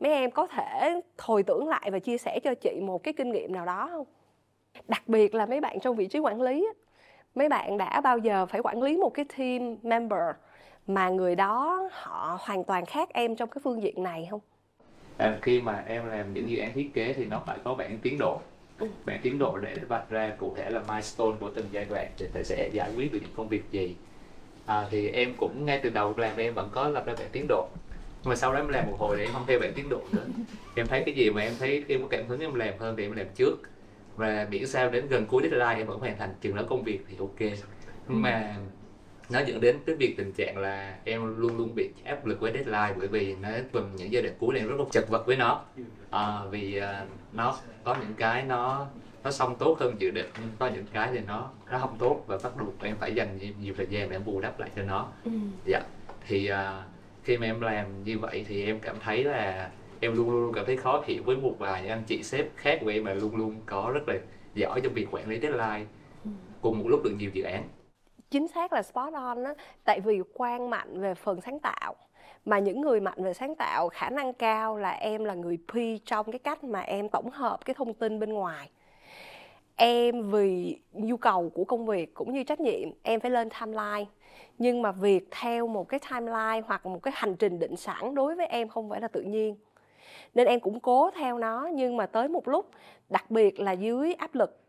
Mấy 0.00 0.12
em 0.12 0.30
có 0.30 0.46
thể 0.46 1.00
hồi 1.18 1.42
tưởng 1.42 1.68
lại 1.68 1.90
và 1.90 1.98
chia 1.98 2.18
sẻ 2.18 2.40
cho 2.44 2.54
chị 2.54 2.80
một 2.82 3.02
cái 3.02 3.14
kinh 3.14 3.32
nghiệm 3.32 3.52
nào 3.52 3.66
đó 3.66 3.88
không? 3.90 4.06
Đặc 4.88 5.02
biệt 5.08 5.34
là 5.34 5.46
mấy 5.46 5.60
bạn 5.60 5.80
trong 5.80 5.96
vị 5.96 6.06
trí 6.06 6.18
quản 6.18 6.40
lý 6.42 6.68
mấy 7.34 7.48
bạn 7.48 7.78
đã 7.78 8.00
bao 8.00 8.18
giờ 8.18 8.46
phải 8.46 8.60
quản 8.64 8.82
lý 8.82 8.96
một 8.96 9.14
cái 9.14 9.24
team 9.38 9.76
member 9.82 10.20
mà 10.86 11.08
người 11.08 11.34
đó 11.34 11.88
họ 11.92 12.38
hoàn 12.40 12.64
toàn 12.64 12.86
khác 12.86 13.08
em 13.14 13.36
trong 13.36 13.50
cái 13.50 13.60
phương 13.64 13.82
diện 13.82 14.02
này 14.02 14.28
không? 14.30 14.40
À, 15.18 15.38
khi 15.42 15.60
mà 15.60 15.84
em 15.86 16.06
làm 16.06 16.34
những 16.34 16.50
dự 16.50 16.58
án 16.58 16.72
thiết 16.74 16.90
kế 16.94 17.12
thì 17.12 17.24
nó 17.24 17.42
phải 17.46 17.58
có 17.64 17.74
bản 17.74 17.98
tiến 18.02 18.16
độ. 18.18 18.40
Ừ. 18.78 18.86
bản 19.06 19.20
tiến 19.22 19.38
độ 19.38 19.58
để 19.58 19.76
vạch 19.88 20.10
ra 20.10 20.32
cụ 20.38 20.54
thể 20.56 20.70
là 20.70 20.80
milestone 20.88 21.36
của 21.40 21.50
từng 21.54 21.66
giai 21.72 21.84
đoạn 21.84 22.06
thì 22.18 22.44
sẽ 22.44 22.70
giải 22.72 22.90
quyết 22.96 23.12
được 23.12 23.18
những 23.22 23.34
công 23.36 23.48
việc 23.48 23.70
gì. 23.70 23.96
À, 24.66 24.88
thì 24.90 25.08
em 25.08 25.34
cũng 25.38 25.66
ngay 25.66 25.80
từ 25.82 25.90
đầu 25.90 26.14
làm 26.16 26.36
em 26.36 26.54
vẫn 26.54 26.68
có 26.72 26.88
lập 26.88 27.06
ra 27.06 27.14
bản 27.18 27.28
tiến 27.32 27.46
độ. 27.48 27.68
Nhưng 28.22 28.30
mà 28.30 28.36
sau 28.36 28.52
đó 28.52 28.58
em 28.58 28.68
làm 28.68 28.86
một 28.86 28.96
hồi 28.98 29.16
thì 29.16 29.24
em 29.24 29.32
không 29.32 29.44
theo 29.46 29.58
bản 29.60 29.72
tiến 29.74 29.88
độ 29.88 30.00
nữa. 30.12 30.26
Em 30.74 30.86
thấy 30.86 31.02
cái 31.06 31.14
gì 31.14 31.30
mà 31.30 31.42
em 31.42 31.52
thấy 31.58 31.84
em 31.88 32.02
có 32.02 32.08
cảm 32.08 32.26
hứng 32.28 32.40
em 32.40 32.54
làm 32.54 32.78
hơn 32.78 32.96
thì 32.96 33.04
em 33.04 33.12
làm 33.12 33.26
trước. 33.34 33.56
Và 34.16 34.46
miễn 34.50 34.66
sao 34.66 34.90
đến 34.90 35.08
gần 35.08 35.26
cuối 35.26 35.42
deadline 35.42 35.74
em 35.74 35.86
vẫn 35.86 35.98
hoàn 35.98 36.18
thành 36.18 36.34
chừng 36.40 36.56
đó 36.56 36.62
công 36.68 36.82
việc 36.82 37.04
thì 37.08 37.16
ok. 37.18 37.40
Nhưng 38.08 38.22
mà 38.22 38.56
nó 39.30 39.40
dẫn 39.40 39.60
đến 39.60 39.78
cái 39.86 39.96
việc 39.96 40.14
tình 40.16 40.32
trạng 40.32 40.58
là 40.58 40.96
em 41.04 41.40
luôn 41.40 41.56
luôn 41.56 41.74
bị 41.74 41.90
áp 42.04 42.26
lực 42.26 42.40
với 42.40 42.52
deadline 42.52 42.94
bởi 42.98 43.08
vì 43.08 43.34
nó 43.34 43.48
phần 43.72 43.90
những 43.96 44.12
giai 44.12 44.22
đoạn 44.22 44.34
cuối 44.38 44.58
em 44.58 44.68
rất 44.68 44.76
là 44.78 44.84
chật 44.90 45.08
vật 45.08 45.26
với 45.26 45.36
nó. 45.36 45.62
À, 46.10 46.38
vì 46.50 46.80
uh, 46.80 47.08
nó 47.32 47.56
có 47.84 47.96
những 48.00 48.14
cái 48.16 48.42
nó 48.42 48.86
nó 49.24 49.30
xong 49.30 49.56
tốt 49.58 49.76
hơn 49.80 49.94
dự 49.98 50.10
định 50.10 50.26
nhưng 50.40 50.50
có 50.58 50.66
những 50.66 50.84
cái 50.92 51.08
thì 51.12 51.20
nó 51.26 51.50
nó 51.70 51.78
không 51.78 51.96
tốt 51.98 52.24
và 52.26 52.38
bắt 52.42 52.52
buộc 52.60 52.82
em 52.82 52.96
phải 53.00 53.14
dành 53.14 53.38
nhiều, 53.38 53.52
nhiều 53.60 53.74
thời 53.76 53.86
gian 53.90 54.10
để 54.10 54.18
bù 54.18 54.40
đắp 54.40 54.60
lại 54.60 54.70
cho 54.76 54.82
nó. 54.82 55.08
Ừ. 55.24 55.30
dạ. 55.64 55.80
Thì 56.26 56.50
uh, 56.50 56.56
khi 57.24 57.38
mà 57.38 57.46
em 57.46 57.60
làm 57.60 58.04
như 58.04 58.18
vậy 58.18 58.44
thì 58.48 58.66
em 58.66 58.80
cảm 58.80 58.96
thấy 59.00 59.24
là 59.24 59.70
em 60.00 60.16
luôn 60.16 60.30
luôn 60.30 60.52
cảm 60.52 60.66
thấy 60.66 60.76
khó 60.76 61.02
hiểu 61.06 61.22
với 61.22 61.36
một 61.36 61.54
vài 61.58 61.88
anh 61.88 62.02
chị 62.06 62.22
sếp 62.22 62.46
khác 62.56 62.78
của 62.80 62.88
em 62.88 63.04
mà 63.04 63.14
luôn 63.14 63.36
luôn 63.36 63.56
có 63.66 63.90
rất 63.94 64.08
là 64.08 64.14
giỏi 64.54 64.80
trong 64.80 64.92
việc 64.92 65.06
quản 65.10 65.28
lý 65.28 65.40
deadline. 65.40 65.84
Ừ. 66.24 66.30
cùng 66.60 66.78
một 66.78 66.88
lúc 66.88 67.02
được 67.04 67.12
nhiều 67.18 67.30
dự 67.34 67.42
án 67.42 67.62
chính 68.32 68.48
xác 68.48 68.72
là 68.72 68.82
spot 68.82 69.14
on 69.14 69.44
á, 69.44 69.54
tại 69.84 70.00
vì 70.00 70.20
quan 70.34 70.70
mạnh 70.70 71.00
về 71.00 71.14
phần 71.14 71.40
sáng 71.40 71.58
tạo. 71.58 71.94
Mà 72.44 72.58
những 72.58 72.80
người 72.80 73.00
mạnh 73.00 73.24
về 73.24 73.34
sáng 73.34 73.54
tạo, 73.54 73.88
khả 73.88 74.10
năng 74.10 74.32
cao 74.32 74.76
là 74.76 74.90
em 74.90 75.24
là 75.24 75.34
người 75.34 75.58
P 75.68 75.74
trong 76.04 76.32
cái 76.32 76.38
cách 76.38 76.64
mà 76.64 76.80
em 76.80 77.08
tổng 77.08 77.30
hợp 77.30 77.64
cái 77.64 77.74
thông 77.74 77.94
tin 77.94 78.20
bên 78.20 78.32
ngoài. 78.32 78.70
Em 79.76 80.30
vì 80.30 80.78
nhu 80.92 81.16
cầu 81.16 81.50
của 81.54 81.64
công 81.64 81.86
việc 81.86 82.14
cũng 82.14 82.32
như 82.32 82.44
trách 82.44 82.60
nhiệm, 82.60 82.88
em 83.02 83.20
phải 83.20 83.30
lên 83.30 83.48
timeline. 83.60 84.04
Nhưng 84.58 84.82
mà 84.82 84.92
việc 84.92 85.28
theo 85.30 85.66
một 85.66 85.88
cái 85.88 86.00
timeline 86.10 86.60
hoặc 86.66 86.86
một 86.86 87.02
cái 87.02 87.12
hành 87.16 87.36
trình 87.36 87.58
định 87.58 87.76
sẵn 87.76 88.14
đối 88.14 88.34
với 88.34 88.46
em 88.46 88.68
không 88.68 88.90
phải 88.90 89.00
là 89.00 89.08
tự 89.08 89.22
nhiên. 89.22 89.56
Nên 90.34 90.46
em 90.46 90.60
cũng 90.60 90.80
cố 90.80 91.10
theo 91.10 91.38
nó, 91.38 91.68
nhưng 91.72 91.96
mà 91.96 92.06
tới 92.06 92.28
một 92.28 92.48
lúc, 92.48 92.70
đặc 93.08 93.30
biệt 93.30 93.60
là 93.60 93.72
dưới 93.72 94.14
áp 94.14 94.34
lực 94.34 94.61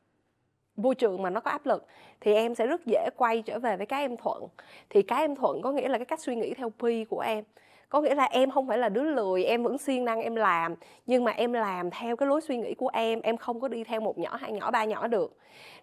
môi 0.76 0.96
trường 0.96 1.22
mà 1.22 1.30
nó 1.30 1.40
có 1.40 1.52
áp 1.52 1.66
lực 1.66 1.86
thì 2.22 2.34
em 2.34 2.56
sẽ 2.56 2.68
rất 2.68 2.86
dễ 2.86 3.10
quay 3.18 3.42
trở 3.42 3.60
về 3.60 3.78
với 3.78 3.86
cái 3.86 4.02
em 4.02 4.18
thuận. 4.18 4.48
Thì 4.90 5.02
cái 5.02 5.22
em 5.22 5.36
thuận 5.36 5.62
có 5.62 5.72
nghĩa 5.72 5.88
là 5.88 5.98
cái 5.98 6.06
cách 6.06 6.20
suy 6.20 6.36
nghĩ 6.36 6.54
theo 6.54 6.72
pi 6.80 7.06
của 7.06 7.20
em. 7.20 7.44
Có 7.90 8.02
nghĩa 8.02 8.16
là 8.16 8.24
em 8.24 8.52
không 8.52 8.68
phải 8.68 8.78
là 8.78 8.90
đứa 8.90 9.04
lười 9.04 9.44
em 9.44 9.64
vẫn 9.64 9.78
siêng 9.78 10.06
năng 10.06 10.22
em 10.22 10.36
làm 10.36 10.76
nhưng 11.06 11.24
mà 11.24 11.32
em 11.32 11.54
làm 11.54 11.90
theo 11.90 12.16
cái 12.16 12.28
lối 12.28 12.42
suy 12.42 12.58
nghĩ 12.58 12.74
của 12.74 12.90
em 12.94 13.22
em 13.22 13.38
không 13.38 13.60
có 13.60 13.68
đi 13.68 13.84
theo 13.84 14.02
một 14.02 14.18
nhỏ 14.18 14.36
hai 14.36 14.52
nhỏ 14.52 14.72
ba 14.72 14.86
nhỏ 14.86 15.08
được. 15.08 15.38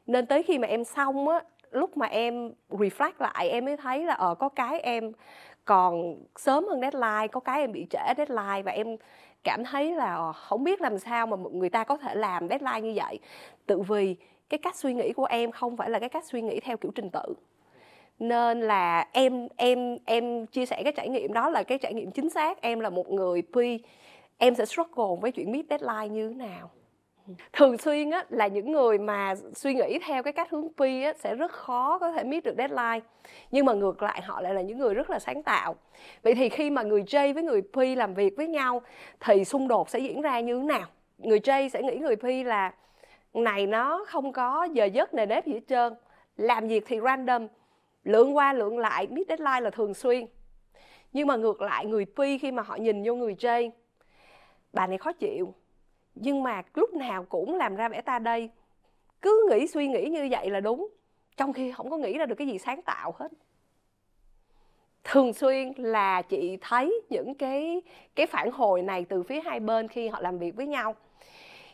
Nên 0.07 0.27
tới 0.27 0.43
khi 0.43 0.59
mà 0.59 0.69
em 0.69 0.85
xong 0.85 1.29
á 1.29 1.41
lúc 1.71 1.97
mà 1.97 2.07
em 2.07 2.53
reflect 2.71 3.13
lại 3.19 3.49
em 3.49 3.65
mới 3.65 3.77
thấy 3.77 4.05
là 4.05 4.15
ở 4.15 4.29
ờ, 4.29 4.35
có 4.35 4.49
cái 4.49 4.81
em 4.81 5.13
còn 5.65 6.17
sớm 6.37 6.65
hơn 6.69 6.81
deadline 6.81 7.29
có 7.33 7.41
cái 7.41 7.61
em 7.61 7.73
bị 7.73 7.87
trễ 7.91 8.15
deadline 8.17 8.63
và 8.63 8.73
em 8.73 8.97
cảm 9.45 9.65
thấy 9.65 9.93
là 9.93 10.15
ờ, 10.15 10.33
không 10.33 10.65
biết 10.65 10.81
làm 10.81 10.99
sao 10.99 11.27
mà 11.27 11.37
người 11.53 11.71
ta 11.71 11.85
có 11.85 11.97
thể 11.97 12.15
làm 12.15 12.49
deadline 12.49 12.81
như 12.81 12.93
vậy. 12.97 13.19
Tự 13.67 13.81
vì 13.81 14.17
cái 14.51 14.59
cách 14.59 14.77
suy 14.77 14.95
nghĩ 14.95 15.13
của 15.13 15.25
em 15.25 15.51
không 15.51 15.77
phải 15.77 15.91
là 15.91 15.99
cái 15.99 16.09
cách 16.09 16.25
suy 16.25 16.43
nghĩ 16.43 16.61
theo 16.61 16.77
kiểu 16.77 16.93
trình 16.95 17.11
tự. 17.11 17.35
Nên 18.19 18.61
là 18.61 19.09
em 19.13 19.49
em 19.57 19.99
em 20.05 20.47
chia 20.47 20.67
sẻ 20.67 20.83
cái 20.83 20.93
trải 20.93 21.09
nghiệm 21.09 21.33
đó 21.33 21.49
là 21.49 21.63
cái 21.63 21.79
trải 21.79 21.95
nghiệm 21.95 22.11
chính 22.11 22.31
xác. 22.31 22.61
Em 22.61 22.81
là 22.81 22.91
một 22.91 23.11
người 23.11 23.43
P. 23.43 23.57
Em 24.39 24.55
sẽ 24.55 24.65
struggle 24.65 25.17
với 25.21 25.33
chuyện 25.33 25.53
meet 25.53 25.65
deadline 25.71 26.09
như 26.09 26.29
thế 26.29 26.35
nào. 26.35 26.71
Thường 27.53 27.79
xuyên 27.79 28.11
á, 28.11 28.25
là 28.29 28.47
những 28.47 28.73
người 28.73 28.99
mà 28.99 29.35
suy 29.55 29.75
nghĩ 29.75 29.99
theo 30.07 30.23
cái 30.23 30.33
cách 30.33 30.51
hướng 30.51 30.69
pi 30.77 31.03
á, 31.03 31.13
sẽ 31.19 31.35
rất 31.35 31.51
khó 31.51 31.99
có 31.99 32.13
thể 32.13 32.25
biết 32.25 32.45
được 32.45 32.55
deadline. 32.59 33.01
Nhưng 33.51 33.67
mà 33.67 33.73
ngược 33.73 34.03
lại 34.03 34.23
họ 34.23 34.41
lại 34.41 34.55
là 34.55 34.63
những 34.63 34.79
người 34.79 34.95
rất 34.95 35.11
là 35.11 35.19
sáng 35.19 35.43
tạo. 35.43 35.75
Vậy 36.23 36.35
thì 36.35 36.49
khi 36.49 36.71
mà 36.71 36.83
người 36.83 37.03
J 37.03 37.35
với 37.35 37.43
người 37.43 37.63
pi 37.73 37.95
làm 37.95 38.15
việc 38.15 38.37
với 38.37 38.49
nhau 38.49 38.83
thì 39.21 39.45
xung 39.45 39.69
đột 39.69 39.91
sẽ 39.91 39.99
diễn 39.99 40.21
ra 40.21 40.41
như 40.41 40.59
thế 40.59 40.65
nào? 40.65 40.87
Người 41.19 41.39
J 41.39 41.69
sẽ 41.69 41.83
nghĩ 41.83 41.97
người 41.97 42.17
pi 42.17 42.45
là 42.45 42.73
này 43.35 43.67
nó 43.67 44.05
không 44.09 44.33
có 44.33 44.69
giờ 44.73 44.85
giấc 44.85 45.15
nề 45.15 45.27
nếp 45.27 45.47
gì 45.47 45.53
hết 45.53 45.61
trơn. 45.69 45.95
Làm 46.37 46.69
việc 46.69 46.85
thì 46.87 47.01
random 47.01 47.47
lượng 48.05 48.37
qua 48.37 48.53
lượng 48.53 48.79
lại, 48.79 49.07
meet 49.07 49.29
deadline 49.29 49.61
là 49.61 49.71
thường 49.71 49.95
xuyên. 49.95 50.27
Nhưng 51.13 51.27
mà 51.27 51.37
ngược 51.37 51.61
lại, 51.63 51.87
người 51.87 52.05
P 52.05 52.19
khi 52.41 52.53
mà 52.53 52.63
họ 52.63 52.77
nhìn 52.77 53.03
vô 53.05 53.15
người 53.15 53.35
J, 53.35 53.71
bà 54.73 54.87
này 54.87 54.99
khó 54.99 55.13
chịu. 55.13 55.55
Nhưng 56.15 56.43
mà 56.43 56.63
lúc 56.75 56.95
nào 56.95 57.25
cũng 57.29 57.55
làm 57.55 57.77
ra 57.77 57.89
vẻ 57.89 58.01
ta 58.01 58.19
đây. 58.19 58.51
Cứ 59.23 59.49
nghĩ, 59.51 59.67
suy 59.67 59.89
nghĩ 59.89 60.05
như 60.05 60.29
vậy 60.31 60.51
là 60.51 60.61
đúng. 60.61 60.89
Trong 61.37 61.53
khi 61.53 61.73
không 61.73 61.91
có 61.91 61.97
nghĩ 61.97 62.19
ra 62.19 62.27
được 62.27 62.35
cái 62.35 62.47
gì 62.47 62.59
sáng 62.59 62.83
tạo 62.83 63.15
hết. 63.19 63.29
Thường 65.05 65.33
xuyên 65.33 65.73
là 65.77 66.23
chị 66.23 66.59
thấy 66.61 67.03
những 67.11 67.35
cái 67.35 67.83
cái 68.15 68.27
phản 68.27 68.51
hồi 68.51 68.83
này 68.83 69.05
từ 69.05 69.23
phía 69.23 69.41
hai 69.41 69.61
bên 69.61 69.89
khi 69.89 70.09
họ 70.09 70.21
làm 70.21 70.39
việc 70.39 70.57
với 70.57 70.67
nhau 70.67 70.95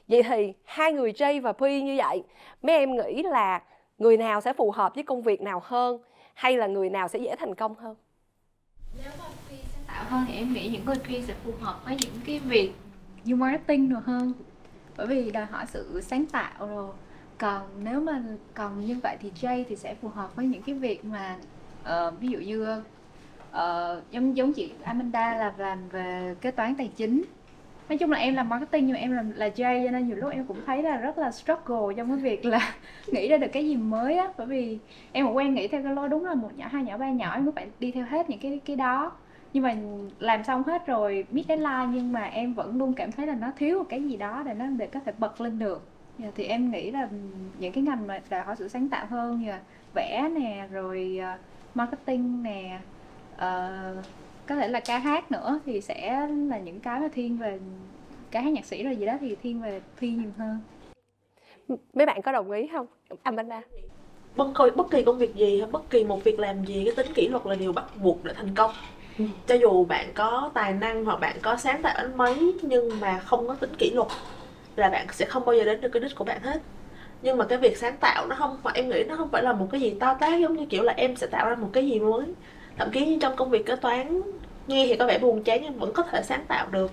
vậy 0.09 0.23
thì 0.23 0.53
hai 0.65 0.93
người 0.93 1.13
J 1.13 1.41
và 1.43 1.53
Phi 1.53 1.83
như 1.83 1.97
vậy 1.97 2.23
mấy 2.63 2.77
em 2.77 2.97
nghĩ 2.97 3.23
là 3.23 3.63
người 3.99 4.17
nào 4.17 4.41
sẽ 4.41 4.53
phù 4.53 4.71
hợp 4.71 4.95
với 4.95 5.05
công 5.05 5.23
việc 5.23 5.41
nào 5.41 5.61
hơn 5.65 5.99
hay 6.35 6.57
là 6.57 6.67
người 6.67 6.91
nào 6.91 7.09
sẽ 7.09 7.19
dễ 7.19 7.37
thành 7.39 7.55
công 7.55 7.75
hơn? 7.75 7.97
Nếu 9.03 9.13
mà 9.19 9.25
Phi 9.49 9.57
sáng 9.75 9.85
tạo 9.87 10.05
hơn 10.09 10.25
thì 10.29 10.35
em 10.35 10.53
nghĩ 10.53 10.69
những 10.69 10.85
người 10.85 10.97
Phi 11.05 11.23
sẽ 11.23 11.35
phù 11.45 11.53
hợp 11.61 11.81
với 11.85 11.97
những 12.03 12.21
cái 12.27 12.39
việc 12.39 12.73
như 13.25 13.37
marketing 13.37 13.89
rồi 13.89 14.01
hơn. 14.05 14.33
Bởi 14.97 15.07
vì 15.07 15.31
đòi 15.31 15.45
hỏi 15.47 15.65
sự 15.69 16.01
sáng 16.01 16.27
tạo 16.27 16.67
rồi. 16.67 16.91
Còn 17.39 17.63
nếu 17.83 18.01
mà 18.01 18.23
còn 18.55 18.87
như 18.87 18.97
vậy 19.03 19.17
thì 19.21 19.33
J 19.41 19.65
thì 19.69 19.77
sẽ 19.77 19.95
phù 19.95 20.09
hợp 20.09 20.37
với 20.37 20.47
những 20.47 20.63
cái 20.63 20.75
việc 20.75 21.05
mà 21.05 21.37
uh, 21.83 22.21
ví 22.21 22.29
dụ 22.29 22.39
như 22.39 22.83
uh, 23.51 24.11
giống 24.11 24.37
giống 24.37 24.53
chị 24.53 24.73
Amanda 24.83 25.37
là 25.37 25.55
làm 25.59 25.89
về 25.89 26.35
kế 26.41 26.51
toán 26.51 26.75
tài 26.75 26.91
chính 26.97 27.23
nói 27.89 27.99
chung 27.99 28.11
là 28.11 28.19
em 28.19 28.35
làm 28.35 28.49
marketing 28.49 28.87
nhưng 28.87 28.95
mà 28.95 29.01
em 29.01 29.13
làm 29.13 29.31
là 29.31 29.49
J 29.49 29.85
cho 29.85 29.91
nên 29.91 30.09
nhiều 30.09 30.17
lúc 30.17 30.31
em 30.31 30.45
cũng 30.45 30.61
thấy 30.67 30.83
là 30.83 30.97
rất 30.97 31.19
là 31.19 31.31
struggle 31.31 31.95
trong 31.97 32.09
cái 32.09 32.17
việc 32.17 32.45
là 32.45 32.75
nghĩ 33.13 33.29
ra 33.29 33.37
được 33.37 33.49
cái 33.53 33.69
gì 33.69 33.77
mới 33.77 34.17
á. 34.17 34.29
Bởi 34.39 34.47
vì 34.47 34.79
em 35.13 35.27
cũng 35.27 35.37
quen 35.37 35.55
nghĩ 35.55 35.69
theo 35.69 35.83
cái 35.83 35.95
lối 35.95 36.09
đúng 36.09 36.25
là 36.25 36.35
một 36.35 36.51
nhỏ 36.57 36.67
hai 36.71 36.85
nhỏ 36.85 36.99
ba 36.99 37.11
nhỏ 37.11 37.35
em 37.35 37.45
cứ 37.45 37.51
phải 37.51 37.67
đi 37.81 37.93
theo 37.93 38.05
hết 38.05 38.31
những 38.31 38.39
cái 38.39 38.61
cái 38.65 38.77
đó. 38.77 39.13
Nhưng 39.53 39.63
mà 39.63 39.77
làm 40.19 40.45
xong 40.45 40.63
hết 40.63 40.87
rồi 40.87 41.25
biết 41.31 41.45
deadline 41.49 41.87
nhưng 41.93 42.13
mà 42.13 42.25
em 42.25 42.55
vẫn 42.55 42.79
luôn 42.79 42.93
cảm 42.95 43.13
thấy 43.13 43.27
là 43.27 43.35
nó 43.35 43.53
thiếu 43.57 43.79
một 43.79 43.85
cái 43.89 44.03
gì 44.03 44.17
đó 44.17 44.43
để 44.47 44.55
nó 44.55 44.67
để 44.67 44.87
có 44.87 45.01
thể 45.05 45.13
bật 45.19 45.41
lên 45.41 45.59
được. 45.59 45.89
Yeah, 46.23 46.35
thì 46.37 46.45
em 46.45 46.71
nghĩ 46.71 46.91
là 46.91 47.09
những 47.59 47.73
cái 47.73 47.83
ngành 47.83 48.07
mà 48.07 48.21
đòi 48.31 48.41
hỏi 48.41 48.57
sự 48.59 48.69
sáng 48.69 48.89
tạo 48.89 49.07
hơn 49.07 49.41
như 49.41 49.51
là 49.51 49.61
vẽ 49.95 50.29
nè 50.41 50.67
rồi 50.71 51.21
uh, 51.35 51.41
marketing 51.75 52.43
nè 52.43 52.79
uh, 53.35 54.05
có 54.47 54.55
thể 54.55 54.69
là 54.69 54.81
ca 54.81 54.99
hát 54.99 55.33
nữa 55.33 55.61
thì 55.67 55.81
sẽ 55.81 56.29
là 56.49 56.59
những 56.59 56.81
cái 56.81 57.01
mà 57.01 57.09
thiên 57.15 57.39
về 57.39 57.59
ca 58.31 58.41
hát 58.41 58.51
nhạc 58.51 58.65
sĩ 58.65 58.85
rồi 58.85 58.97
gì 58.97 59.07
đó 59.07 59.13
thì 59.21 59.37
thiên 59.43 59.61
về 59.61 59.81
thi 59.97 60.11
nhiều 60.11 60.31
hơn. 60.39 60.59
Mấy 61.95 62.07
bạn 62.07 62.23
có 62.23 62.33
đồng 62.33 62.51
ý 62.51 62.69
không? 62.73 62.87
Amanda 63.23 63.63
bất 64.37 64.49
kỳ 64.55 64.65
bất 64.77 64.91
kỳ 64.91 65.03
công 65.03 65.19
việc 65.19 65.35
gì 65.35 65.61
hay 65.61 65.71
bất 65.71 65.91
kỳ 65.91 66.05
một 66.05 66.25
việc 66.25 66.39
làm 66.39 66.65
gì 66.65 66.85
cái 66.85 66.95
tính 66.97 67.15
kỷ 67.15 67.29
luật 67.29 67.47
là 67.47 67.55
điều 67.55 67.73
bắt 67.73 67.85
buộc 68.03 68.25
để 68.25 68.33
thành 68.35 68.55
công. 68.55 68.71
Cho 69.47 69.55
dù 69.55 69.85
bạn 69.85 70.07
có 70.15 70.51
tài 70.55 70.73
năng 70.73 71.05
hoặc 71.05 71.21
bạn 71.21 71.37
có 71.43 71.57
sáng 71.57 71.83
tạo 71.83 71.95
đến 72.03 72.17
mấy 72.17 72.55
nhưng 72.63 73.01
mà 73.01 73.19
không 73.19 73.49
có 73.49 73.55
tính 73.55 73.73
kỷ 73.79 73.91
luật 73.91 74.09
là 74.77 74.91
bạn 74.91 75.07
sẽ 75.13 75.27
không 75.27 75.45
bao 75.45 75.57
giờ 75.57 75.65
đến 75.65 75.81
được 75.81 75.89
cái 75.93 76.01
đích 76.01 76.17
của 76.17 76.25
bạn 76.25 76.43
hết. 76.43 76.63
Nhưng 77.23 77.39
mà 77.39 77.45
cái 77.45 77.59
việc 77.59 77.77
sáng 77.77 77.97
tạo 78.01 78.27
nó 78.27 78.37
không 78.37 78.59
phải 78.63 78.73
em 78.77 78.89
nghĩ 78.89 79.05
nó 79.09 79.17
không 79.17 79.29
phải 79.29 79.43
là 79.43 79.53
một 79.53 79.69
cái 79.73 79.81
gì 79.81 79.97
to 80.01 80.15
tát 80.15 80.41
giống 80.41 80.57
như 80.57 80.67
kiểu 80.67 80.83
là 80.83 80.95
em 80.97 81.17
sẽ 81.17 81.27
tạo 81.27 81.49
ra 81.49 81.55
một 81.55 81.71
cái 81.73 81.87
gì 81.87 82.01
mới 82.01 82.27
thậm 82.77 82.91
chí 82.93 83.19
trong 83.21 83.37
công 83.37 83.51
việc 83.51 83.67
kế 83.67 83.77
toán 83.77 84.21
nghe 84.67 84.87
thì 84.87 84.97
có 84.97 85.07
vẻ 85.07 85.19
buồn 85.19 85.43
chán 85.43 85.61
nhưng 85.63 85.79
vẫn 85.79 85.93
có 85.93 86.03
thể 86.03 86.23
sáng 86.23 86.45
tạo 86.49 86.67
được. 86.71 86.93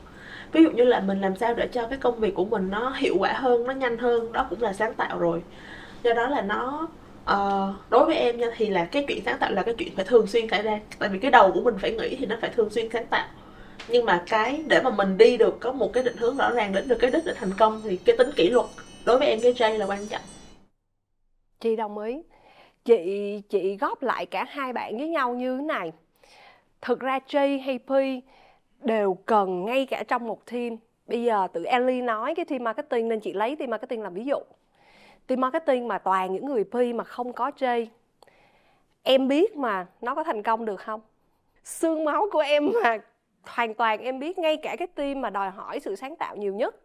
Ví 0.52 0.63
dụ 0.63 0.72
như 0.72 0.84
là 0.84 1.00
mình 1.00 1.22
làm 1.22 1.36
sao 1.36 1.54
để 1.54 1.68
cho 1.68 1.88
cái 1.88 2.00
công 2.00 2.20
việc 2.20 2.36
của 2.36 2.46
mình 2.46 2.70
nó 2.70 2.94
hiệu 2.98 3.16
quả 3.20 3.34
hơn 3.34 3.63
nó 3.63 3.74
nhanh 3.74 3.98
hơn 3.98 4.32
đó 4.32 4.48
cũng 4.50 4.62
là 4.62 4.74
sáng 4.74 4.94
tạo 4.94 5.20
rồi. 5.20 5.42
Do 6.04 6.13
đó 6.13 6.28
là 6.28 6.42
nó 6.42 6.88
uh, 7.32 7.90
đối 7.90 8.06
với 8.06 8.16
em 8.16 8.38
nha 8.38 8.48
thì 8.56 8.70
là 8.70 8.86
cái 8.86 9.06
chuyện 9.08 9.22
sáng 9.25 9.38
tạo 9.40 9.52
là 9.52 9.63
cái 9.63 9.75
chuyện 9.78 9.96
phải 9.96 10.06
thường 10.06 10.28
xuyên 10.28 10.48
xảy 10.50 10.62
ra. 10.62 10.80
Tại 11.00 11.10
vì 11.10 11.20
cái 11.20 11.32
đầu 11.32 11.52
của 11.52 11.62
mình 11.62 11.75
phải 11.80 11.92
nghĩ 11.92 12.16
thì 12.16 12.25
nó 12.25 12.36
phải 12.42 12.50
thường 12.50 12.70
xuyên 12.70 12.90
sáng 12.94 13.06
tạo. 13.06 13.28
Nhưng 13.88 14.06
mà 14.06 14.24
cái 14.30 14.63
để 14.68 14.82
mà 14.82 14.90
mình 14.90 15.18
đi 15.18 15.38
được 15.38 15.58
có 15.60 15.72
một 15.72 15.94
cái 15.94 16.04
định 16.04 16.18
hướng 16.18 16.38
rõ 16.38 16.52
ràng 16.52 16.74
đến 16.74 16.88
được 16.88 16.98
cái 17.00 17.12
đích 17.12 17.25
để 17.25 17.34
thành 17.36 17.52
công 17.58 17.82
thì 17.84 17.98
cái 17.98 18.18
tính 18.18 18.30
kỷ 18.36 18.50
luật 18.50 18.66
đối 19.06 19.20
với 19.20 19.28
em 19.28 19.40
cái 19.42 19.54
J 19.54 19.78
là 19.78 19.86
quan 19.86 20.08
trọng. 20.08 20.22
Chị 21.60 21.75
đồng 21.75 21.98
ý 21.98 22.22
chị 22.86 23.42
chị 23.50 23.78
góp 23.78 24.04
lại 24.04 24.25
cả 24.25 24.46
hai 24.50 24.74
bạn 24.74 24.98
với 24.98 25.10
nhau 25.10 25.34
như 25.34 25.58
thế 25.58 25.63
này. 25.63 25.92
Thực 26.82 27.00
ra 27.00 27.20
J 27.28 27.62
hay 27.62 27.80
P 27.80 27.92
đều 28.82 29.13
cần 29.13 29.66
ngay 29.66 29.86
cả 29.86 30.04
trong 30.08 30.28
một 30.28 30.46
team. 30.52 30.78
Bây 31.08 31.24
giờ 31.24 31.48
tự 31.54 31.63
Ellie 31.63 32.02
nói 32.02 32.36
cái 32.36 32.46
team 32.46 32.63
marketing 32.63 33.08
nên 33.08 33.20
chị 33.20 33.34
lấy 33.34 33.56
team 33.56 33.70
marketing 33.70 34.02
làm 34.02 34.13
ví 34.13 34.25
dụ. 34.25 34.38
Team 35.28 35.42
marketing 35.42 35.88
mà 35.88 35.98
toàn 35.98 36.34
những 36.34 36.46
người 36.46 36.63
P 36.63 36.75
mà 36.96 37.04
không 37.04 37.34
có 37.34 37.52
J 37.58 37.86
em 39.04 39.28
biết 39.28 39.56
mà 39.56 39.86
nó 40.02 40.16
có 40.16 40.24
thành 40.24 40.44
công 40.44 40.66
được 40.66 40.82
không? 40.82 41.02
Xương 41.63 42.06
máu 42.06 42.28
của 42.32 42.40
em 42.40 42.72
mà 42.84 42.98
hoàn 43.44 43.74
toàn 43.74 44.02
em 44.02 44.20
biết 44.20 44.38
ngay 44.38 44.58
cả 44.58 44.75
cái 44.80 44.88
team 44.88 45.22
mà 45.22 45.30
đòi 45.30 45.50
hỏi 45.50 45.80
sự 45.80 45.96
sáng 45.96 46.16
tạo 46.16 46.36
nhiều 46.36 46.54
nhất. 46.56 46.75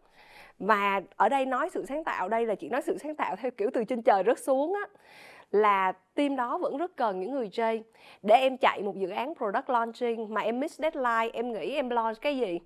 Và 0.59 1.01
ở 1.15 1.29
đây 1.29 1.45
nói 1.45 1.69
sự 1.73 1.85
sáng 1.85 2.03
tạo, 2.03 2.29
đây 2.29 2.45
là 2.45 2.55
chị 2.55 2.69
nói 2.69 2.81
sự 2.81 2.97
sáng 2.97 3.15
tạo 3.15 3.35
theo 3.35 3.51
kiểu 3.51 3.69
từ 3.73 3.83
trên 3.83 4.01
trời 4.01 4.23
rớt 4.25 4.39
xuống 4.39 4.73
á 4.73 4.87
là 5.51 5.91
team 5.91 6.35
đó 6.35 6.57
vẫn 6.57 6.77
rất 6.77 6.97
cần 6.97 7.19
những 7.19 7.31
người 7.31 7.47
J 7.47 7.81
để 8.21 8.35
em 8.35 8.57
chạy 8.57 8.81
một 8.83 8.97
dự 8.97 9.09
án 9.09 9.33
product 9.35 9.69
launching 9.69 10.33
mà 10.33 10.41
em 10.41 10.59
miss 10.59 10.79
deadline, 10.79 11.29
em 11.33 11.53
nghĩ 11.53 11.75
em 11.75 11.89
launch 11.89 12.21
cái 12.21 12.37
gì? 12.37 12.59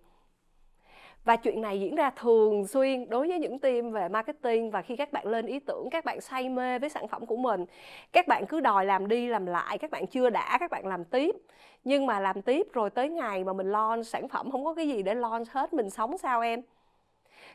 Và 1.25 1.35
chuyện 1.35 1.61
này 1.61 1.79
diễn 1.79 1.95
ra 1.95 2.09
thường 2.09 2.67
xuyên 2.67 3.09
đối 3.09 3.27
với 3.27 3.39
những 3.39 3.59
team 3.59 3.91
về 3.91 4.09
marketing 4.09 4.71
và 4.71 4.81
khi 4.81 4.95
các 4.95 5.11
bạn 5.11 5.27
lên 5.27 5.45
ý 5.45 5.59
tưởng, 5.59 5.89
các 5.91 6.05
bạn 6.05 6.21
say 6.21 6.49
mê 6.49 6.79
với 6.79 6.89
sản 6.89 7.07
phẩm 7.07 7.25
của 7.25 7.37
mình. 7.37 7.65
Các 8.11 8.27
bạn 8.27 8.45
cứ 8.45 8.59
đòi 8.59 8.85
làm 8.85 9.07
đi 9.07 9.27
làm 9.27 9.45
lại, 9.45 9.77
các 9.77 9.91
bạn 9.91 10.07
chưa 10.07 10.29
đã, 10.29 10.57
các 10.59 10.71
bạn 10.71 10.87
làm 10.87 11.05
tiếp. 11.05 11.35
Nhưng 11.83 12.05
mà 12.05 12.19
làm 12.19 12.41
tiếp 12.41 12.67
rồi 12.73 12.89
tới 12.89 13.09
ngày 13.09 13.43
mà 13.43 13.53
mình 13.53 13.71
launch 13.71 14.07
sản 14.07 14.27
phẩm, 14.27 14.51
không 14.51 14.65
có 14.65 14.73
cái 14.73 14.87
gì 14.87 15.03
để 15.03 15.15
launch 15.15 15.49
hết, 15.49 15.73
mình 15.73 15.89
sống 15.89 16.17
sao 16.17 16.41
em? 16.41 16.61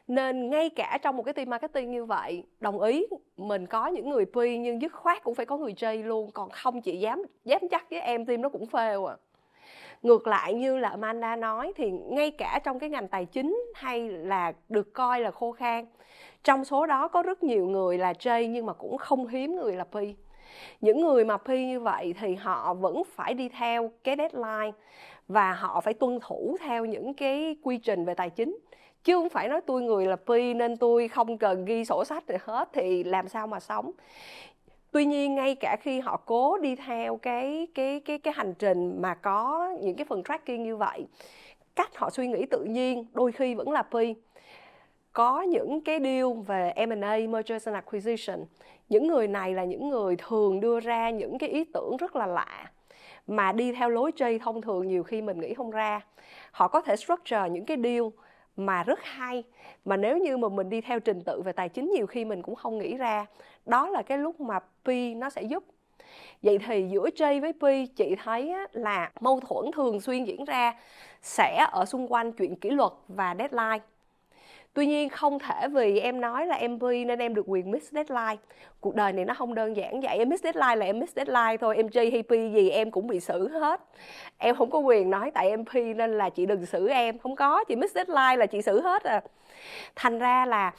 Nên 0.09 0.51
ngay 0.51 0.71
cả 0.71 0.99
trong 1.03 1.17
một 1.17 1.23
cái 1.23 1.35
team 1.35 1.51
marketing 1.51 1.91
như 1.91 2.05
vậy, 2.05 2.45
đồng 2.61 2.81
ý 2.81 3.07
mình 3.37 3.67
có 3.67 3.87
những 3.87 4.11
người 4.11 4.25
P, 4.27 4.37
nhưng 4.37 4.83
dứt 4.83 4.93
khoát 4.93 5.23
cũng 5.23 5.35
phải 5.35 5.47
có 5.47 5.57
người 5.57 5.73
J 5.73 6.05
luôn, 6.07 6.31
còn 6.31 6.51
không 6.51 6.81
chị 6.81 6.97
dám 6.97 7.23
dám 7.45 7.61
chắc 7.71 7.91
với 7.91 8.01
em, 8.01 8.27
team 8.27 8.43
nó 8.43 8.49
cũng 8.49 8.65
fail 8.65 9.07
à. 9.07 9.17
Ngược 10.03 10.27
lại 10.27 10.55
như 10.55 10.79
là 10.79 10.89
Amanda 10.89 11.37
nói 11.37 11.73
thì 11.77 11.91
ngay 11.91 12.31
cả 12.31 12.61
trong 12.65 12.79
cái 12.79 12.91
ngành 12.91 13.09
tài 13.09 13.25
chính 13.25 13.65
hay 13.75 14.09
là 14.09 14.53
được 14.69 14.93
coi 14.93 15.21
là 15.21 15.31
khô 15.31 15.53
khan, 15.53 15.87
trong 16.45 16.65
số 16.65 16.87
đó 16.87 17.09
có 17.09 17.23
rất 17.23 17.43
nhiều 17.43 17.67
người 17.67 17.99
là 17.99 18.13
J 18.13 18.47
nhưng 18.47 18.67
mà 18.67 18.73
cũng 18.73 18.99
không 18.99 19.27
hiếm 19.27 19.57
người 19.57 19.77
là 19.77 19.85
P. 19.85 19.97
Những 20.81 21.01
người 21.01 21.25
mà 21.25 21.37
P 21.37 21.49
như 21.49 21.81
vậy 21.81 22.15
thì 22.21 22.35
họ 22.35 22.75
vẫn 22.75 23.03
phải 23.15 23.35
đi 23.35 23.49
theo 23.49 23.93
cái 24.05 24.17
deadline 24.19 24.73
và 25.29 25.53
họ 25.53 25.81
phải 25.81 25.95
tuân 25.95 26.19
thủ 26.23 26.57
theo 26.61 26.85
những 26.85 27.15
cái 27.15 27.57
quy 27.63 27.79
trình 27.79 28.05
về 28.05 28.15
tài 28.15 28.31
chính 28.31 28.59
chứ 29.05 29.15
không 29.15 29.29
phải 29.29 29.49
nói 29.49 29.61
tôi 29.67 29.83
người 29.83 30.07
là 30.07 30.17
pi 30.17 30.55
nên 30.55 30.77
tôi 30.77 31.09
không 31.09 31.39
cần 31.39 31.65
ghi 31.65 31.85
sổ 31.85 32.05
sách 32.05 32.25
gì 32.29 32.35
hết, 32.41 32.69
thì 32.73 33.05
làm 33.05 33.29
sao 33.29 33.47
mà 33.47 33.61
sống? 33.61 33.91
Tuy 34.93 35.05
nhiên 35.05 35.35
ngay 35.35 35.55
cả 35.55 35.77
khi 35.81 36.01
họ 36.01 36.21
cố 36.27 36.59
đi 36.59 36.77
theo 36.77 37.17
cái 37.17 37.67
cái 37.75 38.01
cái 38.01 38.19
cái 38.19 38.35
hành 38.37 38.55
trình 38.55 39.03
mà 39.03 39.15
có 39.15 39.71
những 39.81 39.97
cái 39.97 40.05
phần 40.05 40.23
tracking 40.23 40.63
như 40.63 40.77
vậy, 40.77 41.07
cách 41.77 41.97
họ 41.97 42.11
suy 42.11 42.27
nghĩ 42.29 42.47
tự 42.47 42.65
nhiên 42.65 43.07
đôi 43.13 43.33
khi 43.33 43.55
vẫn 43.55 43.71
là 43.71 43.83
pi 43.83 44.15
có 45.13 45.43
những 45.43 45.81
cái 45.81 46.01
deal 46.01 46.27
về 46.47 46.73
M&A 46.87 47.19
mergers 47.29 47.69
and 47.69 47.75
acquisition. 47.75 48.45
Những 48.89 49.07
người 49.07 49.29
này 49.29 49.55
là 49.55 49.65
những 49.65 49.89
người 49.89 50.17
thường 50.17 50.61
đưa 50.61 50.81
ra 50.81 51.11
những 51.11 51.39
cái 51.39 51.49
ý 51.49 51.65
tưởng 51.65 51.97
rất 51.97 52.17
là 52.17 52.27
lạ, 52.27 52.71
mà 53.27 53.53
đi 53.53 53.73
theo 53.73 53.91
lối 53.91 54.13
chơi 54.13 54.39
thông 54.39 54.63
thường 54.63 54.89
nhiều 54.89 55.03
khi 55.03 55.23
mình 55.23 55.41
nghĩ 55.41 55.55
không 55.55 55.71
ra. 55.71 56.01
Họ 56.51 56.69
có 56.69 56.81
thể 56.81 56.97
structure 56.97 57.49
những 57.51 57.65
cái 57.65 57.77
deal 57.83 58.03
mà 58.59 58.83
rất 58.83 58.99
hay. 59.03 59.45
Mà 59.85 59.97
nếu 59.97 60.19
như 60.19 60.37
mà 60.37 60.49
mình 60.49 60.71
đi 60.71 60.81
theo 60.81 61.01
trình 61.01 61.23
tự 61.25 61.43
về 61.43 61.53
tài 61.53 61.69
chính, 61.69 61.91
nhiều 61.91 62.07
khi 62.07 62.25
mình 62.25 62.43
cũng 62.43 62.55
không 62.55 62.79
nghĩ 62.79 62.97
ra. 62.97 63.27
Đó 63.67 63.89
là 63.89 64.03
cái 64.03 64.19
lúc 64.19 64.41
mà 64.41 64.59
P 64.59 64.89
nó 65.17 65.31
sẽ 65.31 65.43
giúp. 65.43 65.65
Vậy 66.43 66.59
thì 66.67 66.89
giữa 66.93 67.09
J 67.17 67.41
với 67.41 67.53
P, 67.53 67.97
chị 67.97 68.17
thấy 68.25 68.55
là 68.73 69.11
mâu 69.21 69.41
thuẫn 69.41 69.73
thường 69.73 70.01
xuyên 70.01 70.25
diễn 70.25 70.45
ra 70.45 70.75
sẽ 71.23 71.67
ở 71.73 71.85
xung 71.85 72.13
quanh 72.13 72.33
chuyện 72.33 72.57
kỷ 72.57 72.71
luật 72.71 72.93
và 73.09 73.35
deadline 73.39 73.85
tuy 74.75 74.87
nhiên, 74.87 75.09
không 75.09 75.39
thể 75.39 75.69
vì 75.69 76.01
em 76.01 76.21
nói 76.21 76.47
là 76.47 76.55
em 76.55 76.79
P 76.79 76.83
nên 76.83 77.19
em 77.19 77.35
được 77.35 77.45
quyền 77.47 77.71
miss 77.71 77.93
deadline. 77.93 78.37
Cuộc 78.81 78.95
đời 78.95 79.13
này 79.13 79.25
nó 79.25 79.35
không 79.35 79.55
đơn 79.55 79.77
giản 79.77 80.01
vậy. 80.01 80.19
Em 80.19 80.29
miss 80.29 80.45
deadline 80.45 80.77
là 80.77 80.87
em 80.87 80.99
miss 80.99 81.17
deadline 81.17 81.57
thôi. 81.61 81.77
Em 81.77 81.87
J 81.87 82.23
P 82.23 82.55
gì 82.55 82.71
em 82.71 82.91
cũng 82.91 83.07
bị 83.07 83.21
xử 83.21 83.49
hết. 83.49 83.81
Em 84.39 84.57
không 84.57 84.71
có 84.71 84.79
quyền 84.79 85.11
nói 85.11 85.31
tại 85.35 85.49
em 85.51 85.65
P 85.65 85.75
nên 85.75 86.19
là 86.19 86.31
chị 86.31 86.47
đừng 86.47 86.67
xử 86.67 86.89
em. 86.89 87.19
Không 87.19 87.37
có, 87.37 87.65
chị 87.65 87.77
miss 87.77 87.95
deadline 87.95 88.37
là 88.37 88.47
chị 88.47 88.63
xử 88.63 88.81
hết 88.81 89.03
à. 89.03 89.21
Thành 89.97 90.19
ra 90.19 90.47
là 90.47 90.73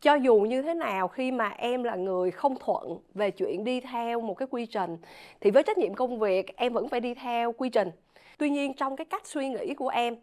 cho 0.00 0.14
dù 0.14 0.40
như 0.40 0.62
thế 0.62 0.74
nào, 0.74 1.08
khi 1.08 1.32
mà 1.32 1.48
em 1.48 1.82
là 1.82 1.94
người 1.94 2.30
không 2.30 2.54
thuận 2.60 2.98
về 3.14 3.30
chuyện 3.30 3.64
đi 3.64 3.80
theo 3.80 4.20
một 4.20 4.34
cái 4.34 4.48
quy 4.50 4.66
trình, 4.66 4.96
thì 5.40 5.50
với 5.50 5.62
trách 5.62 5.78
nhiệm 5.78 5.94
công 5.94 6.18
việc, 6.18 6.56
em 6.56 6.72
vẫn 6.72 6.88
phải 6.88 7.00
đi 7.00 7.14
theo 7.14 7.52
quy 7.52 7.68
trình. 7.68 7.90
Tuy 8.38 8.50
nhiên, 8.50 8.74
trong 8.74 8.96
cái 8.96 9.04
cách 9.04 9.26
suy 9.26 9.48
nghĩ 9.48 9.74
của 9.74 9.88
em 9.88 10.16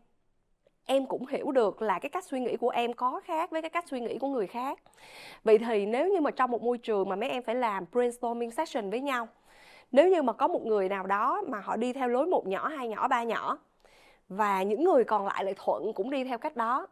em 0.88 1.06
cũng 1.06 1.26
hiểu 1.28 1.52
được 1.52 1.82
là 1.82 2.00
cái 2.00 2.10
cách 2.10 2.26
suy 2.26 2.40
nghĩ 2.40 2.58
của 2.58 2.70
em 2.70 2.94
có 2.94 3.22
khác 3.24 3.52
với 3.52 3.62
cái 3.62 3.70
cách 3.70 3.88
suy 3.88 4.00
nghĩ 4.00 4.18
của 4.18 4.28
người 4.28 4.48
khác. 4.48 4.80
Vậy 5.44 5.58
thì 5.58 5.86
nếu 5.86 6.08
như 6.08 6.22
mà 6.22 6.32
trong 6.32 6.52
một 6.52 6.62
môi 6.62 6.78
trường 6.78 7.10
mà 7.10 7.16
mấy 7.16 7.30
em 7.30 7.44
phải 7.44 7.56
làm 7.56 7.86
brainstorming 7.92 8.52
session 8.52 8.90
với 8.90 9.02
nhau, 9.02 9.28
nếu 9.92 10.10
như 10.10 10.22
mà 10.22 10.34
có 10.34 10.48
một 10.48 10.66
người 10.66 10.90
nào 10.90 11.08
đó 11.08 11.42
mà 11.48 11.60
họ 11.60 11.76
đi 11.76 11.94
theo 11.94 12.08
lối 12.08 12.28
một 12.28 12.48
nhỏ, 12.48 12.68
hai 12.68 12.88
nhỏ, 12.88 13.08
ba 13.08 13.24
nhỏ, 13.24 13.58
và 14.30 14.64
những 14.64 14.84
người 14.84 15.04
còn 15.04 15.26
lại 15.28 15.44
lại 15.44 15.54
thuận 15.58 15.94
cũng 15.94 16.10
đi 16.10 16.24
theo 16.24 16.38
cách 16.38 16.56
đó, 16.56 16.88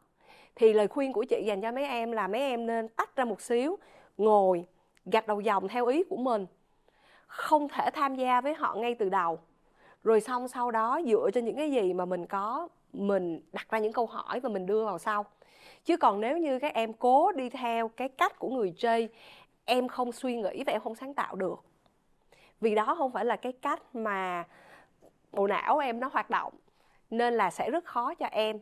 thì 0.56 0.74
lời 0.74 0.88
khuyên 0.88 1.14
của 1.14 1.24
chị 1.24 1.44
dành 1.46 1.62
cho 1.62 1.72
mấy 1.72 1.86
em 1.86 2.12
là 2.12 2.28
mấy 2.28 2.42
em 2.42 2.66
nên 2.66 2.88
tách 2.88 3.16
ra 3.16 3.26
một 3.26 3.42
xíu, 3.42 3.78
ngồi, 4.18 4.66
gạch 5.06 5.28
đầu 5.28 5.42
dòng 5.42 5.68
theo 5.68 5.86
ý 5.86 6.04
của 6.04 6.18
mình, 6.18 6.46
không 7.28 7.68
thể 7.70 7.90
tham 7.94 8.16
gia 8.16 8.42
với 8.42 8.54
họ 8.54 8.76
ngay 8.76 8.96
từ 8.96 9.10
đầu. 9.10 9.40
Rồi 10.04 10.22
xong 10.22 10.48
sau 10.48 10.72
đó 10.72 11.02
dựa 11.06 11.30
trên 11.34 11.46
những 11.46 11.56
cái 11.56 11.72
gì 11.72 11.94
mà 11.94 12.06
mình 12.06 12.26
có 12.26 12.68
mình 12.96 13.42
đặt 13.54 13.70
ra 13.70 13.80
những 13.80 13.94
câu 13.94 14.06
hỏi 14.06 14.40
và 14.40 14.50
mình 14.50 14.66
đưa 14.66 14.86
vào 14.86 15.00
sau. 15.00 15.26
Chứ 15.86 15.98
còn 15.98 16.22
nếu 16.22 16.38
như 16.38 16.60
các 16.60 16.74
em 16.74 16.94
cố 16.94 17.32
đi 17.32 17.50
theo 17.50 17.88
cái 17.88 18.10
cách 18.10 18.40
của 18.40 18.50
người 18.50 18.74
chơi, 18.78 19.10
em 19.66 19.88
không 19.88 20.12
suy 20.12 20.36
nghĩ 20.36 20.64
và 20.64 20.72
em 20.72 20.82
không 20.82 20.96
sáng 20.96 21.14
tạo 21.14 21.36
được. 21.36 21.64
Vì 22.62 22.76
đó 22.76 22.96
không 22.98 23.12
phải 23.12 23.26
là 23.26 23.36
cái 23.36 23.52
cách 23.52 23.96
mà 23.96 24.44
bộ 25.32 25.48
não 25.48 25.78
em 25.78 26.00
nó 26.00 26.10
hoạt 26.14 26.30
động, 26.30 26.54
nên 27.10 27.34
là 27.34 27.52
sẽ 27.52 27.72
rất 27.72 27.86
khó 27.86 28.14
cho 28.14 28.26
em 28.26 28.60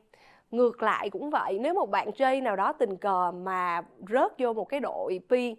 ngược 0.53 0.83
lại 0.83 1.09
cũng 1.09 1.29
vậy 1.29 1.59
nếu 1.61 1.73
một 1.73 1.89
bạn 1.89 2.11
chơi 2.11 2.41
nào 2.41 2.55
đó 2.55 2.73
tình 2.73 2.97
cờ 2.97 3.31
mà 3.31 3.81
rớt 4.09 4.31
vô 4.37 4.53
một 4.53 4.65
cái 4.65 4.79
đội 4.79 5.19
pi 5.29 5.55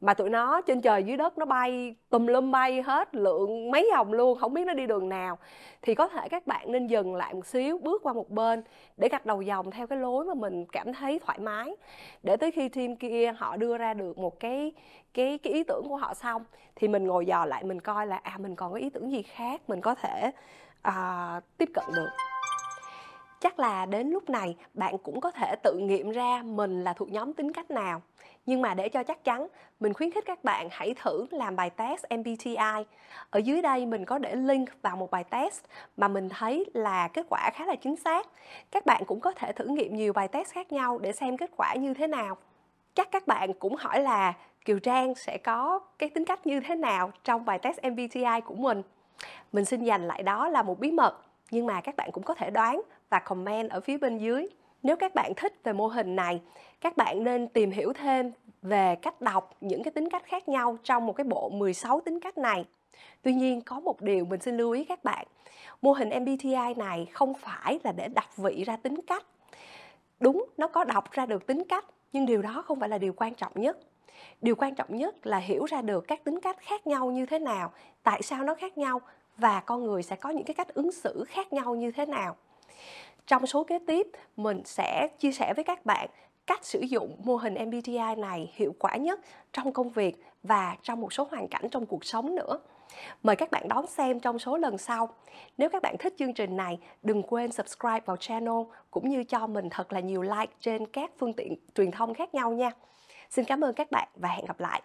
mà 0.00 0.14
tụi 0.14 0.30
nó 0.30 0.60
trên 0.60 0.80
trời 0.80 1.02
dưới 1.02 1.16
đất 1.16 1.38
nó 1.38 1.44
bay 1.44 1.94
tùm 2.10 2.26
lum 2.26 2.50
bay 2.50 2.82
hết 2.82 3.14
lượng 3.14 3.70
mấy 3.70 3.90
vòng 3.96 4.12
luôn 4.12 4.38
không 4.38 4.54
biết 4.54 4.66
nó 4.66 4.74
đi 4.74 4.86
đường 4.86 5.08
nào 5.08 5.38
thì 5.82 5.94
có 5.94 6.08
thể 6.08 6.28
các 6.28 6.46
bạn 6.46 6.72
nên 6.72 6.86
dừng 6.86 7.14
lại 7.14 7.34
một 7.34 7.46
xíu 7.46 7.78
bước 7.78 8.02
qua 8.02 8.12
một 8.12 8.30
bên 8.30 8.62
để 8.96 9.08
gạch 9.08 9.26
đầu 9.26 9.42
dòng 9.42 9.70
theo 9.70 9.86
cái 9.86 9.98
lối 9.98 10.24
mà 10.24 10.34
mình 10.34 10.66
cảm 10.66 10.92
thấy 10.92 11.20
thoải 11.26 11.38
mái 11.38 11.76
để 12.22 12.36
tới 12.36 12.50
khi 12.50 12.68
team 12.68 12.96
kia 12.96 13.32
họ 13.38 13.56
đưa 13.56 13.78
ra 13.78 13.94
được 13.94 14.18
một 14.18 14.40
cái 14.40 14.72
cái 15.14 15.38
cái 15.38 15.52
ý 15.52 15.64
tưởng 15.64 15.88
của 15.88 15.96
họ 15.96 16.14
xong 16.14 16.44
thì 16.76 16.88
mình 16.88 17.06
ngồi 17.06 17.26
dò 17.26 17.44
lại 17.44 17.64
mình 17.64 17.80
coi 17.80 18.06
là 18.06 18.16
à 18.16 18.36
mình 18.38 18.54
còn 18.56 18.72
có 18.72 18.78
ý 18.78 18.90
tưởng 18.90 19.12
gì 19.12 19.22
khác 19.22 19.60
mình 19.68 19.80
có 19.80 19.94
thể 19.94 20.30
à, 20.82 21.40
tiếp 21.58 21.68
cận 21.74 21.84
được 21.96 22.08
chắc 23.40 23.58
là 23.58 23.86
đến 23.86 24.10
lúc 24.10 24.30
này 24.30 24.56
bạn 24.74 24.98
cũng 24.98 25.20
có 25.20 25.30
thể 25.30 25.54
tự 25.62 25.78
nghiệm 25.78 26.10
ra 26.10 26.42
mình 26.42 26.84
là 26.84 26.92
thuộc 26.92 27.12
nhóm 27.12 27.32
tính 27.32 27.52
cách 27.52 27.70
nào. 27.70 28.02
Nhưng 28.46 28.62
mà 28.62 28.74
để 28.74 28.88
cho 28.88 29.02
chắc 29.02 29.24
chắn, 29.24 29.46
mình 29.80 29.92
khuyến 29.92 30.10
khích 30.10 30.24
các 30.26 30.44
bạn 30.44 30.68
hãy 30.70 30.94
thử 30.94 31.26
làm 31.30 31.56
bài 31.56 31.70
test 31.70 32.04
MBTI 32.18 32.84
ở 33.30 33.38
dưới 33.38 33.62
đây 33.62 33.86
mình 33.86 34.04
có 34.04 34.18
để 34.18 34.36
link 34.36 34.68
vào 34.82 34.96
một 34.96 35.10
bài 35.10 35.24
test 35.24 35.60
mà 35.96 36.08
mình 36.08 36.28
thấy 36.28 36.64
là 36.74 37.08
kết 37.08 37.26
quả 37.30 37.50
khá 37.54 37.66
là 37.66 37.74
chính 37.74 37.96
xác. 37.96 38.26
Các 38.70 38.86
bạn 38.86 39.04
cũng 39.04 39.20
có 39.20 39.32
thể 39.32 39.52
thử 39.52 39.64
nghiệm 39.64 39.96
nhiều 39.96 40.12
bài 40.12 40.28
test 40.28 40.52
khác 40.52 40.72
nhau 40.72 40.98
để 40.98 41.12
xem 41.12 41.36
kết 41.36 41.50
quả 41.56 41.74
như 41.74 41.94
thế 41.94 42.06
nào. 42.06 42.36
Chắc 42.94 43.10
các 43.10 43.26
bạn 43.26 43.52
cũng 43.52 43.76
hỏi 43.76 44.00
là 44.00 44.34
Kiều 44.64 44.78
Trang 44.78 45.14
sẽ 45.14 45.38
có 45.38 45.78
cái 45.98 46.08
tính 46.08 46.24
cách 46.24 46.46
như 46.46 46.60
thế 46.60 46.74
nào 46.74 47.12
trong 47.24 47.44
bài 47.44 47.58
test 47.58 47.78
MBTI 47.82 48.40
của 48.44 48.54
mình? 48.54 48.82
Mình 49.52 49.64
xin 49.64 49.84
dành 49.84 50.08
lại 50.08 50.22
đó 50.22 50.48
là 50.48 50.62
một 50.62 50.78
bí 50.78 50.90
mật, 50.90 51.22
nhưng 51.50 51.66
mà 51.66 51.80
các 51.80 51.96
bạn 51.96 52.12
cũng 52.12 52.24
có 52.24 52.34
thể 52.34 52.50
đoán 52.50 52.82
và 53.10 53.18
comment 53.18 53.70
ở 53.70 53.80
phía 53.80 53.98
bên 53.98 54.18
dưới. 54.18 54.46
Nếu 54.82 54.96
các 54.96 55.14
bạn 55.14 55.32
thích 55.36 55.60
về 55.64 55.72
mô 55.72 55.86
hình 55.86 56.16
này, 56.16 56.40
các 56.80 56.96
bạn 56.96 57.24
nên 57.24 57.48
tìm 57.48 57.70
hiểu 57.70 57.92
thêm 57.92 58.32
về 58.62 58.96
cách 59.02 59.20
đọc 59.20 59.56
những 59.60 59.82
cái 59.82 59.92
tính 59.92 60.10
cách 60.10 60.22
khác 60.24 60.48
nhau 60.48 60.78
trong 60.82 61.06
một 61.06 61.12
cái 61.12 61.24
bộ 61.24 61.48
16 61.48 62.00
tính 62.00 62.20
cách 62.20 62.38
này. 62.38 62.64
Tuy 63.22 63.34
nhiên 63.34 63.60
có 63.60 63.80
một 63.80 64.02
điều 64.02 64.24
mình 64.24 64.40
xin 64.40 64.56
lưu 64.56 64.72
ý 64.72 64.84
các 64.84 65.04
bạn. 65.04 65.26
Mô 65.82 65.92
hình 65.92 66.08
MBTI 66.08 66.74
này 66.76 67.06
không 67.12 67.34
phải 67.34 67.80
là 67.84 67.92
để 67.92 68.08
đọc 68.08 68.36
vị 68.36 68.64
ra 68.64 68.76
tính 68.76 69.02
cách. 69.06 69.26
Đúng, 70.20 70.46
nó 70.56 70.68
có 70.68 70.84
đọc 70.84 71.10
ra 71.12 71.26
được 71.26 71.46
tính 71.46 71.64
cách, 71.68 71.84
nhưng 72.12 72.26
điều 72.26 72.42
đó 72.42 72.62
không 72.66 72.80
phải 72.80 72.88
là 72.88 72.98
điều 72.98 73.12
quan 73.12 73.34
trọng 73.34 73.52
nhất. 73.54 73.78
Điều 74.40 74.54
quan 74.54 74.74
trọng 74.74 74.96
nhất 74.96 75.26
là 75.26 75.38
hiểu 75.38 75.64
ra 75.64 75.82
được 75.82 76.04
các 76.08 76.24
tính 76.24 76.40
cách 76.40 76.56
khác 76.60 76.86
nhau 76.86 77.10
như 77.10 77.26
thế 77.26 77.38
nào, 77.38 77.72
tại 78.02 78.22
sao 78.22 78.44
nó 78.44 78.54
khác 78.54 78.78
nhau 78.78 79.00
và 79.36 79.60
con 79.60 79.84
người 79.84 80.02
sẽ 80.02 80.16
có 80.16 80.30
những 80.30 80.44
cái 80.44 80.54
cách 80.54 80.74
ứng 80.74 80.92
xử 80.92 81.24
khác 81.28 81.52
nhau 81.52 81.74
như 81.74 81.90
thế 81.90 82.06
nào. 82.06 82.36
Trong 83.26 83.46
số 83.46 83.64
kế 83.64 83.78
tiếp, 83.86 84.06
mình 84.36 84.62
sẽ 84.64 85.08
chia 85.18 85.32
sẻ 85.32 85.52
với 85.54 85.64
các 85.64 85.86
bạn 85.86 86.08
cách 86.46 86.64
sử 86.64 86.80
dụng 86.80 87.16
mô 87.24 87.36
hình 87.36 87.54
MBTI 87.54 88.14
này 88.16 88.52
hiệu 88.54 88.74
quả 88.78 88.96
nhất 88.96 89.20
trong 89.52 89.72
công 89.72 89.90
việc 89.90 90.16
và 90.42 90.76
trong 90.82 91.00
một 91.00 91.12
số 91.12 91.28
hoàn 91.30 91.48
cảnh 91.48 91.68
trong 91.70 91.86
cuộc 91.86 92.04
sống 92.04 92.34
nữa. 92.34 92.58
Mời 93.22 93.36
các 93.36 93.50
bạn 93.50 93.68
đón 93.68 93.86
xem 93.86 94.20
trong 94.20 94.38
số 94.38 94.56
lần 94.56 94.78
sau. 94.78 95.08
Nếu 95.58 95.68
các 95.68 95.82
bạn 95.82 95.96
thích 95.98 96.14
chương 96.18 96.34
trình 96.34 96.56
này, 96.56 96.78
đừng 97.02 97.22
quên 97.22 97.52
subscribe 97.52 98.00
vào 98.04 98.16
channel 98.16 98.54
cũng 98.90 99.08
như 99.08 99.24
cho 99.24 99.46
mình 99.46 99.68
thật 99.70 99.92
là 99.92 100.00
nhiều 100.00 100.22
like 100.22 100.52
trên 100.60 100.86
các 100.86 101.10
phương 101.18 101.32
tiện 101.32 101.54
truyền 101.74 101.90
thông 101.90 102.14
khác 102.14 102.34
nhau 102.34 102.52
nha. 102.52 102.70
Xin 103.30 103.44
cảm 103.44 103.64
ơn 103.64 103.74
các 103.74 103.90
bạn 103.90 104.08
và 104.14 104.28
hẹn 104.28 104.44
gặp 104.44 104.60
lại. 104.60 104.82